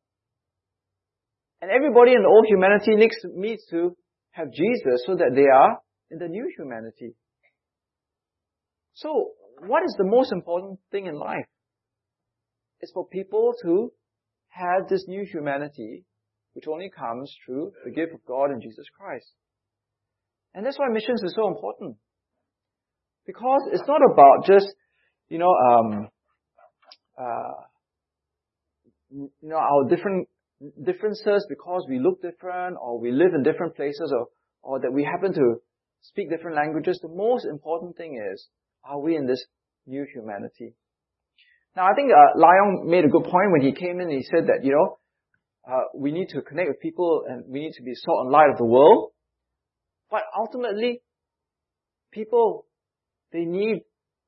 And 1.60 1.70
everybody 1.70 2.12
in 2.12 2.22
the 2.22 2.28
old 2.28 2.46
humanity 2.48 2.94
needs, 2.96 3.16
needs 3.34 3.64
to 3.70 3.96
have 4.32 4.52
Jesus 4.52 5.02
so 5.06 5.16
that 5.16 5.32
they 5.34 5.46
are 5.52 5.78
in 6.10 6.18
the 6.18 6.28
new 6.28 6.50
humanity. 6.56 7.14
So, 8.94 9.32
what 9.66 9.82
is 9.84 9.94
the 9.98 10.04
most 10.04 10.32
important 10.32 10.78
thing 10.90 11.06
in 11.06 11.18
life? 11.18 11.46
It's 12.80 12.92
for 12.92 13.06
people 13.08 13.54
to 13.62 13.92
have 14.48 14.88
this 14.88 15.04
new 15.06 15.24
humanity, 15.24 16.04
which 16.54 16.66
only 16.66 16.90
comes 16.90 17.32
through 17.44 17.72
the 17.84 17.90
gift 17.90 18.14
of 18.14 18.24
God 18.26 18.50
in 18.50 18.61
Jesus 18.61 18.87
Christ. 18.98 19.30
And 20.54 20.64
that's 20.64 20.78
why 20.78 20.87
missions 20.92 21.22
is 21.22 21.34
so 21.34 21.48
important. 21.48 21.96
Because 23.26 23.61
it's 23.72 23.87
not 23.87 24.00
about 24.11 24.46
just, 24.46 24.66
you 25.28 25.38
know, 25.38 25.52
um, 25.52 26.08
uh, 27.18 27.62
you 29.11 29.30
know, 29.42 29.56
our 29.56 29.88
different 29.88 30.28
differences 30.84 31.46
because 31.48 31.87
we 31.88 31.98
look 31.98 32.20
different 32.22 32.76
or 32.80 32.98
we 32.98 33.12
live 33.12 33.34
in 33.34 33.42
different 33.42 33.76
places 33.76 34.12
or, 34.16 34.26
or 34.62 34.80
that 34.80 34.92
we 34.92 35.04
happen 35.04 35.32
to 35.34 35.56
speak 36.02 36.30
different 36.30 36.56
languages. 36.56 36.98
The 37.02 37.08
most 37.08 37.44
important 37.44 37.96
thing 37.96 38.20
is, 38.32 38.48
are 38.84 39.00
we 39.00 39.16
in 39.16 39.26
this 39.26 39.44
new 39.87 40.06
humanity? 40.12 40.74
Now, 41.76 41.87
I 41.87 41.94
think 41.94 42.11
uh, 42.11 42.38
Lion 42.38 42.88
made 42.88 43.04
a 43.04 43.09
good 43.09 43.24
point 43.24 43.52
when 43.52 43.62
he 43.62 43.72
came 43.72 44.00
in. 44.00 44.09
And 44.09 44.12
he 44.12 44.22
said 44.22 44.48
that 44.48 44.64
you 44.64 44.72
know 44.72 44.98
uh, 45.68 45.85
we 45.94 46.12
need 46.12 46.28
to 46.31 46.42
connect 46.42 46.68
with 46.68 46.81
people 46.81 47.24
and 47.28 47.44
we 47.46 47.61
need 47.61 47.72
to 47.76 47.83
be 47.83 47.94
salt 47.94 48.24
and 48.24 48.31
light 48.31 48.50
of 48.50 48.59
the 48.59 48.64
world. 48.64 49.12
But 50.11 50.22
ultimately, 50.37 51.02
people 52.12 52.66
they 53.33 53.44
need 53.44 53.83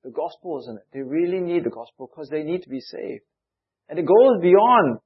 the 0.04 0.10
gospel, 0.10 0.60
isn't 0.60 0.78
it? 0.78 0.86
They 0.92 1.02
really 1.02 1.40
need 1.40 1.64
the 1.64 1.70
gospel 1.70 2.10
because 2.10 2.28
they 2.28 2.42
need 2.42 2.62
to 2.62 2.68
be 2.68 2.80
saved. 2.80 3.24
And 3.88 3.98
it 3.98 4.06
goes 4.06 4.40
beyond 4.40 4.98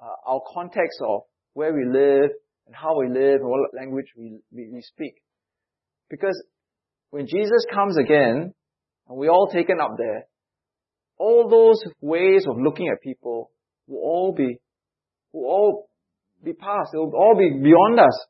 uh, 0.00 0.30
our 0.30 0.40
context 0.52 1.00
of 1.02 1.22
where 1.54 1.72
we 1.72 1.84
live 1.84 2.30
and 2.66 2.74
how 2.74 2.98
we 2.98 3.08
live 3.08 3.40
and 3.40 3.48
what 3.48 3.74
language 3.74 4.06
we, 4.16 4.40
we, 4.52 4.68
we 4.72 4.82
speak. 4.82 5.14
Because 6.10 6.40
when 7.10 7.26
Jesus 7.26 7.64
comes 7.72 7.96
again, 7.96 8.54
and 9.08 9.18
we're 9.18 9.30
all 9.30 9.48
taken 9.48 9.80
up 9.80 9.92
there, 9.96 10.26
all 11.18 11.48
those 11.48 11.82
ways 12.00 12.46
of 12.48 12.56
looking 12.58 12.88
at 12.88 13.02
people 13.02 13.50
will 13.86 14.00
all 14.00 14.34
be, 14.36 14.60
will 15.32 15.44
all 15.44 15.90
be 16.42 16.52
past. 16.52 16.90
It 16.94 16.98
will 16.98 17.12
all 17.14 17.36
be 17.36 17.50
beyond 17.50 17.98
us. 18.00 18.26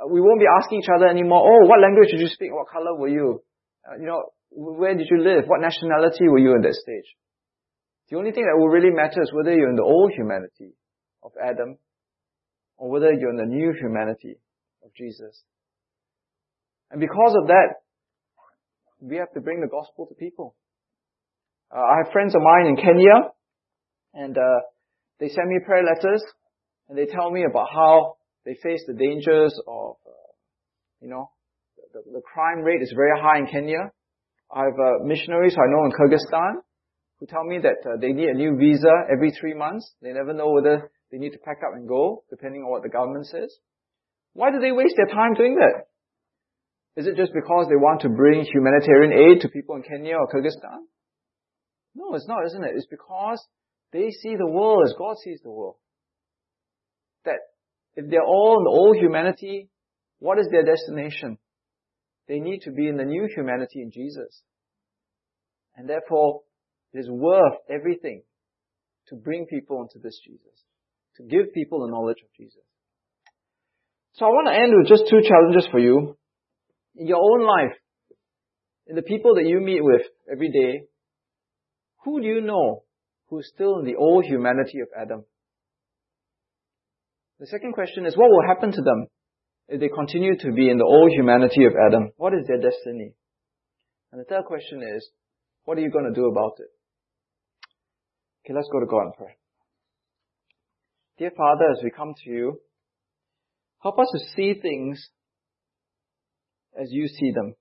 Uh, 0.00 0.08
we 0.08 0.20
won't 0.20 0.40
be 0.40 0.46
asking 0.60 0.80
each 0.80 0.92
other 0.94 1.06
anymore, 1.06 1.42
oh, 1.44 1.66
what 1.68 1.80
language 1.80 2.10
did 2.10 2.20
you 2.20 2.28
speak? 2.28 2.52
What 2.52 2.68
color 2.68 2.94
were 2.96 3.08
you? 3.08 3.42
Uh, 3.86 3.98
you 4.00 4.06
know, 4.06 4.24
where 4.50 4.96
did 4.96 5.08
you 5.10 5.22
live? 5.22 5.44
What 5.46 5.60
nationality 5.60 6.28
were 6.28 6.38
you 6.38 6.54
in 6.54 6.62
that 6.62 6.74
stage? 6.74 7.06
The 8.10 8.16
only 8.16 8.32
thing 8.32 8.44
that 8.44 8.58
will 8.58 8.68
really 8.68 8.90
matter 8.90 9.20
is 9.20 9.32
whether 9.32 9.52
you're 9.52 9.70
in 9.70 9.76
the 9.76 9.82
old 9.82 10.12
humanity 10.12 10.74
of 11.22 11.32
Adam 11.42 11.76
or 12.76 12.90
whether 12.90 13.12
you're 13.12 13.30
in 13.30 13.36
the 13.36 13.44
new 13.44 13.72
humanity 13.72 14.36
of 14.84 14.94
Jesus. 14.94 15.42
And 16.90 17.00
because 17.00 17.34
of 17.42 17.48
that, 17.48 17.82
we 19.00 19.16
have 19.16 19.32
to 19.32 19.40
bring 19.40 19.60
the 19.60 19.68
gospel 19.68 20.06
to 20.06 20.14
people. 20.14 20.54
Uh, 21.74 21.80
I 21.80 22.04
have 22.04 22.12
friends 22.12 22.34
of 22.34 22.42
mine 22.42 22.66
in 22.66 22.76
Kenya, 22.76 23.32
and 24.14 24.36
uh, 24.36 24.60
they 25.18 25.28
send 25.28 25.48
me 25.48 25.58
prayer 25.64 25.82
letters, 25.82 26.22
and 26.88 26.96
they 26.96 27.06
tell 27.06 27.30
me 27.30 27.44
about 27.48 27.68
how 27.72 28.16
they 28.44 28.54
face 28.62 28.82
the 28.86 28.94
dangers 28.94 29.58
of, 29.66 29.96
uh, 30.06 30.30
you 31.00 31.08
know, 31.08 31.30
the, 31.92 32.02
the, 32.12 32.22
crime 32.22 32.60
rate 32.60 32.82
is 32.82 32.92
very 32.94 33.18
high 33.20 33.38
in 33.38 33.46
Kenya. 33.46 33.90
I 34.54 34.64
have 34.64 34.78
uh, 34.78 35.04
missionaries 35.04 35.56
I 35.56 35.66
know 35.70 35.84
in 35.86 35.92
Kyrgyzstan 35.92 36.62
who 37.18 37.26
tell 37.26 37.44
me 37.44 37.58
that 37.58 37.80
uh, 37.88 37.96
they 38.00 38.12
need 38.12 38.28
a 38.28 38.34
new 38.34 38.56
visa 38.56 38.92
every 39.10 39.32
three 39.32 39.54
months. 39.54 39.90
They 40.02 40.12
never 40.12 40.32
know 40.32 40.52
whether 40.52 40.90
they 41.10 41.18
need 41.18 41.32
to 41.32 41.38
pack 41.38 41.58
up 41.66 41.74
and 41.74 41.88
go, 41.88 42.24
depending 42.30 42.62
on 42.62 42.70
what 42.70 42.82
the 42.82 42.88
government 42.88 43.26
says. 43.26 43.50
Why 44.34 44.50
do 44.50 44.60
they 44.60 44.72
waste 44.72 44.94
their 44.96 45.14
time 45.14 45.34
doing 45.34 45.56
that? 45.56 45.88
Is 47.00 47.06
it 47.06 47.16
just 47.16 47.32
because 47.32 47.66
they 47.68 47.76
want 47.76 48.02
to 48.02 48.08
bring 48.08 48.44
humanitarian 48.44 49.12
aid 49.12 49.40
to 49.42 49.48
people 49.48 49.76
in 49.76 49.82
Kenya 49.82 50.16
or 50.16 50.28
Kyrgyzstan? 50.28 50.84
No, 51.96 52.14
it's 52.14 52.28
not, 52.28 52.44
isn't 52.44 52.62
it? 52.62 52.72
It's 52.74 52.86
because 52.86 53.42
they 53.92 54.10
see 54.10 54.36
the 54.36 54.46
world 54.46 54.84
as 54.86 54.94
God 54.98 55.16
sees 55.24 55.40
the 55.42 55.50
world. 55.50 55.76
That 57.24 57.38
if 57.94 58.10
they're 58.10 58.22
all 58.22 58.58
in 58.58 58.64
the 58.64 58.70
old 58.70 58.96
humanity, 58.98 59.70
what 60.18 60.38
is 60.38 60.48
their 60.50 60.64
destination? 60.64 61.38
They 62.28 62.38
need 62.38 62.60
to 62.62 62.70
be 62.70 62.86
in 62.86 62.98
the 62.98 63.04
new 63.04 63.26
humanity 63.34 63.80
in 63.80 63.90
Jesus. 63.90 64.42
And 65.74 65.88
therefore, 65.88 66.42
it 66.92 66.98
is 66.98 67.08
worth 67.08 67.54
everything 67.70 68.22
to 69.08 69.16
bring 69.16 69.46
people 69.46 69.80
into 69.80 69.98
this 70.02 70.20
Jesus, 70.24 70.64
to 71.16 71.22
give 71.22 71.54
people 71.54 71.80
the 71.80 71.90
knowledge 71.90 72.18
of 72.22 72.28
Jesus. 72.36 72.62
So 74.14 74.26
I 74.26 74.28
want 74.28 74.48
to 74.48 74.54
end 74.54 74.72
with 74.76 74.88
just 74.88 75.08
two 75.08 75.20
challenges 75.26 75.68
for 75.70 75.78
you. 75.78 76.16
In 76.96 77.06
your 77.06 77.20
own 77.20 77.46
life, 77.46 77.76
in 78.86 78.96
the 78.96 79.02
people 79.02 79.34
that 79.36 79.46
you 79.46 79.60
meet 79.60 79.82
with 79.82 80.02
every 80.30 80.50
day, 80.50 80.86
who 82.06 82.20
do 82.20 82.26
you 82.28 82.40
know 82.40 82.84
who's 83.28 83.50
still 83.52 83.80
in 83.80 83.84
the 83.84 83.96
old 83.96 84.24
humanity 84.24 84.78
of 84.80 84.88
Adam? 84.96 85.24
The 87.40 87.48
second 87.48 87.72
question 87.72 88.06
is, 88.06 88.16
what 88.16 88.30
will 88.30 88.46
happen 88.46 88.70
to 88.70 88.80
them 88.80 89.08
if 89.68 89.80
they 89.80 89.88
continue 89.88 90.38
to 90.38 90.52
be 90.52 90.70
in 90.70 90.78
the 90.78 90.84
old 90.84 91.10
humanity 91.10 91.64
of 91.64 91.72
Adam? 91.74 92.12
What 92.16 92.32
is 92.32 92.46
their 92.46 92.60
destiny? 92.60 93.12
And 94.12 94.20
the 94.20 94.24
third 94.24 94.44
question 94.44 94.82
is, 94.96 95.10
what 95.64 95.76
are 95.76 95.80
you 95.80 95.90
going 95.90 96.04
to 96.04 96.18
do 96.18 96.28
about 96.28 96.52
it? 96.60 96.70
Okay, 98.44 98.54
let's 98.54 98.68
go 98.72 98.78
to 98.78 98.86
God 98.86 99.06
and 99.06 99.14
pray. 99.18 99.36
Dear 101.18 101.32
Father, 101.36 101.64
as 101.72 101.82
we 101.82 101.90
come 101.90 102.14
to 102.22 102.30
you, 102.30 102.60
help 103.82 103.98
us 103.98 104.06
to 104.12 104.20
see 104.36 104.54
things 104.62 105.10
as 106.80 106.86
you 106.92 107.08
see 107.08 107.32
them. 107.34 107.54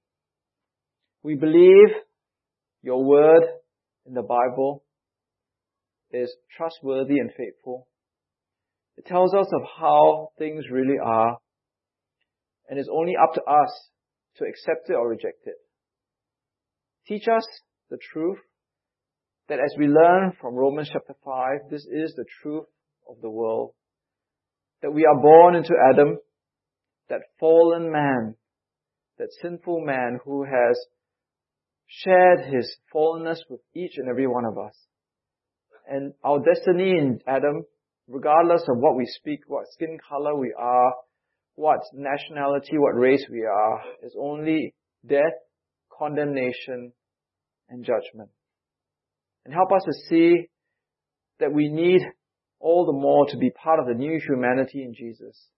We 1.23 1.33
believe 1.33 1.89
your 2.83 3.03
word 3.03 3.41
in 4.05 4.13
the 4.13 4.21
Bible 4.21 4.83
is 6.11 6.33
trustworthy 6.55 7.19
and 7.19 7.31
faithful. 7.35 7.87
It 8.97 9.05
tells 9.05 9.33
us 9.33 9.47
of 9.53 9.61
how 9.79 10.29
things 10.37 10.65
really 10.71 10.97
are, 11.03 11.37
and 12.69 12.79
it's 12.79 12.89
only 12.91 13.13
up 13.21 13.33
to 13.33 13.41
us 13.41 13.89
to 14.37 14.45
accept 14.45 14.89
it 14.89 14.93
or 14.93 15.09
reject 15.09 15.45
it. 15.45 15.55
Teach 17.07 17.27
us 17.27 17.45
the 17.89 17.97
truth 18.11 18.39
that 19.47 19.59
as 19.59 19.75
we 19.77 19.87
learn 19.87 20.33
from 20.39 20.55
Romans 20.55 20.89
chapter 20.91 21.13
5, 21.23 21.69
this 21.69 21.85
is 21.85 22.13
the 22.15 22.25
truth 22.41 22.65
of 23.07 23.17
the 23.21 23.29
world. 23.29 23.73
That 24.81 24.91
we 24.91 25.05
are 25.05 25.21
born 25.21 25.55
into 25.55 25.73
Adam, 25.91 26.17
that 27.09 27.21
fallen 27.39 27.91
man, 27.91 28.35
that 29.17 29.29
sinful 29.41 29.81
man 29.81 30.19
who 30.23 30.43
has 30.43 30.79
shared 31.87 32.41
his 32.51 32.77
fallenness 32.93 33.39
with 33.49 33.61
each 33.75 33.97
and 33.97 34.09
every 34.09 34.27
one 34.27 34.45
of 34.45 34.57
us. 34.57 34.75
And 35.87 36.13
our 36.23 36.39
destiny 36.39 36.91
in 36.91 37.19
Adam, 37.27 37.63
regardless 38.07 38.63
of 38.67 38.77
what 38.77 38.95
we 38.95 39.05
speak, 39.05 39.41
what 39.47 39.65
skin 39.71 39.97
color 40.09 40.35
we 40.35 40.53
are, 40.57 40.93
what 41.55 41.79
nationality, 41.93 42.77
what 42.77 42.95
race 42.95 43.25
we 43.31 43.43
are, 43.43 43.81
is 44.03 44.15
only 44.19 44.73
death, 45.05 45.33
condemnation, 45.97 46.91
and 47.69 47.83
judgment. 47.83 48.29
And 49.45 49.53
help 49.53 49.71
us 49.71 49.83
to 49.85 49.93
see 50.09 50.49
that 51.39 51.53
we 51.53 51.69
need 51.69 52.01
all 52.59 52.85
the 52.85 52.99
more 52.99 53.27
to 53.27 53.37
be 53.37 53.51
part 53.51 53.79
of 53.79 53.85
the 53.85 53.93
new 53.93 54.19
humanity 54.19 54.83
in 54.83 54.93
Jesus 54.93 55.49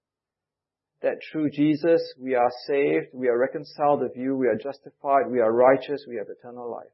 that 1.02 1.18
through 1.32 1.52
Jesus 1.52 2.02
we 2.20 2.36
are 2.36 2.52
saved, 2.68 3.08
we 3.14 3.28
are 3.28 3.38
reconciled 3.38 4.02
with 4.02 4.14
you, 4.16 4.36
we 4.36 4.48
are 4.48 4.56
justified, 4.56 5.30
we 5.30 5.40
are 5.40 5.52
righteous, 5.52 6.06
we 6.08 6.18
have 6.18 6.28
eternal 6.30 6.72
life. 6.72 6.92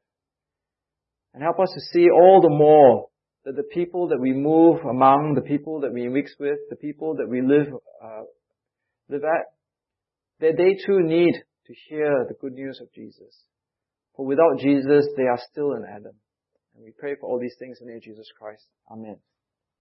And 1.32 1.42
help 1.42 1.58
us 1.58 1.72
to 1.74 1.80
see 1.92 2.08
all 2.10 2.40
the 2.40 2.54
more 2.54 3.08
that 3.44 3.56
the 3.56 3.62
people 3.62 4.08
that 4.08 4.20
we 4.20 4.32
move 4.32 4.80
among, 4.88 5.34
the 5.34 5.42
people 5.42 5.80
that 5.80 5.92
we 5.92 6.08
mix 6.08 6.32
with, 6.38 6.58
the 6.70 6.76
people 6.76 7.16
that 7.16 7.28
we 7.28 7.42
live, 7.42 7.72
uh, 8.02 8.22
live 9.08 9.22
at, 9.24 9.46
that 10.40 10.56
they 10.56 10.76
too 10.86 11.00
need 11.00 11.34
to 11.66 11.74
hear 11.88 12.24
the 12.28 12.34
good 12.34 12.52
news 12.52 12.80
of 12.80 12.92
Jesus. 12.92 13.44
For 14.16 14.24
without 14.24 14.58
Jesus, 14.58 15.06
they 15.16 15.24
are 15.24 15.40
still 15.50 15.72
in 15.72 15.84
Adam. 15.84 16.14
And 16.74 16.84
we 16.84 16.92
pray 16.96 17.16
for 17.20 17.28
all 17.28 17.40
these 17.40 17.56
things 17.58 17.78
in 17.80 17.86
the 17.86 17.92
name 17.92 17.98
of 17.98 18.04
Jesus 18.04 18.28
Christ. 18.38 18.64
Amen. 18.90 19.16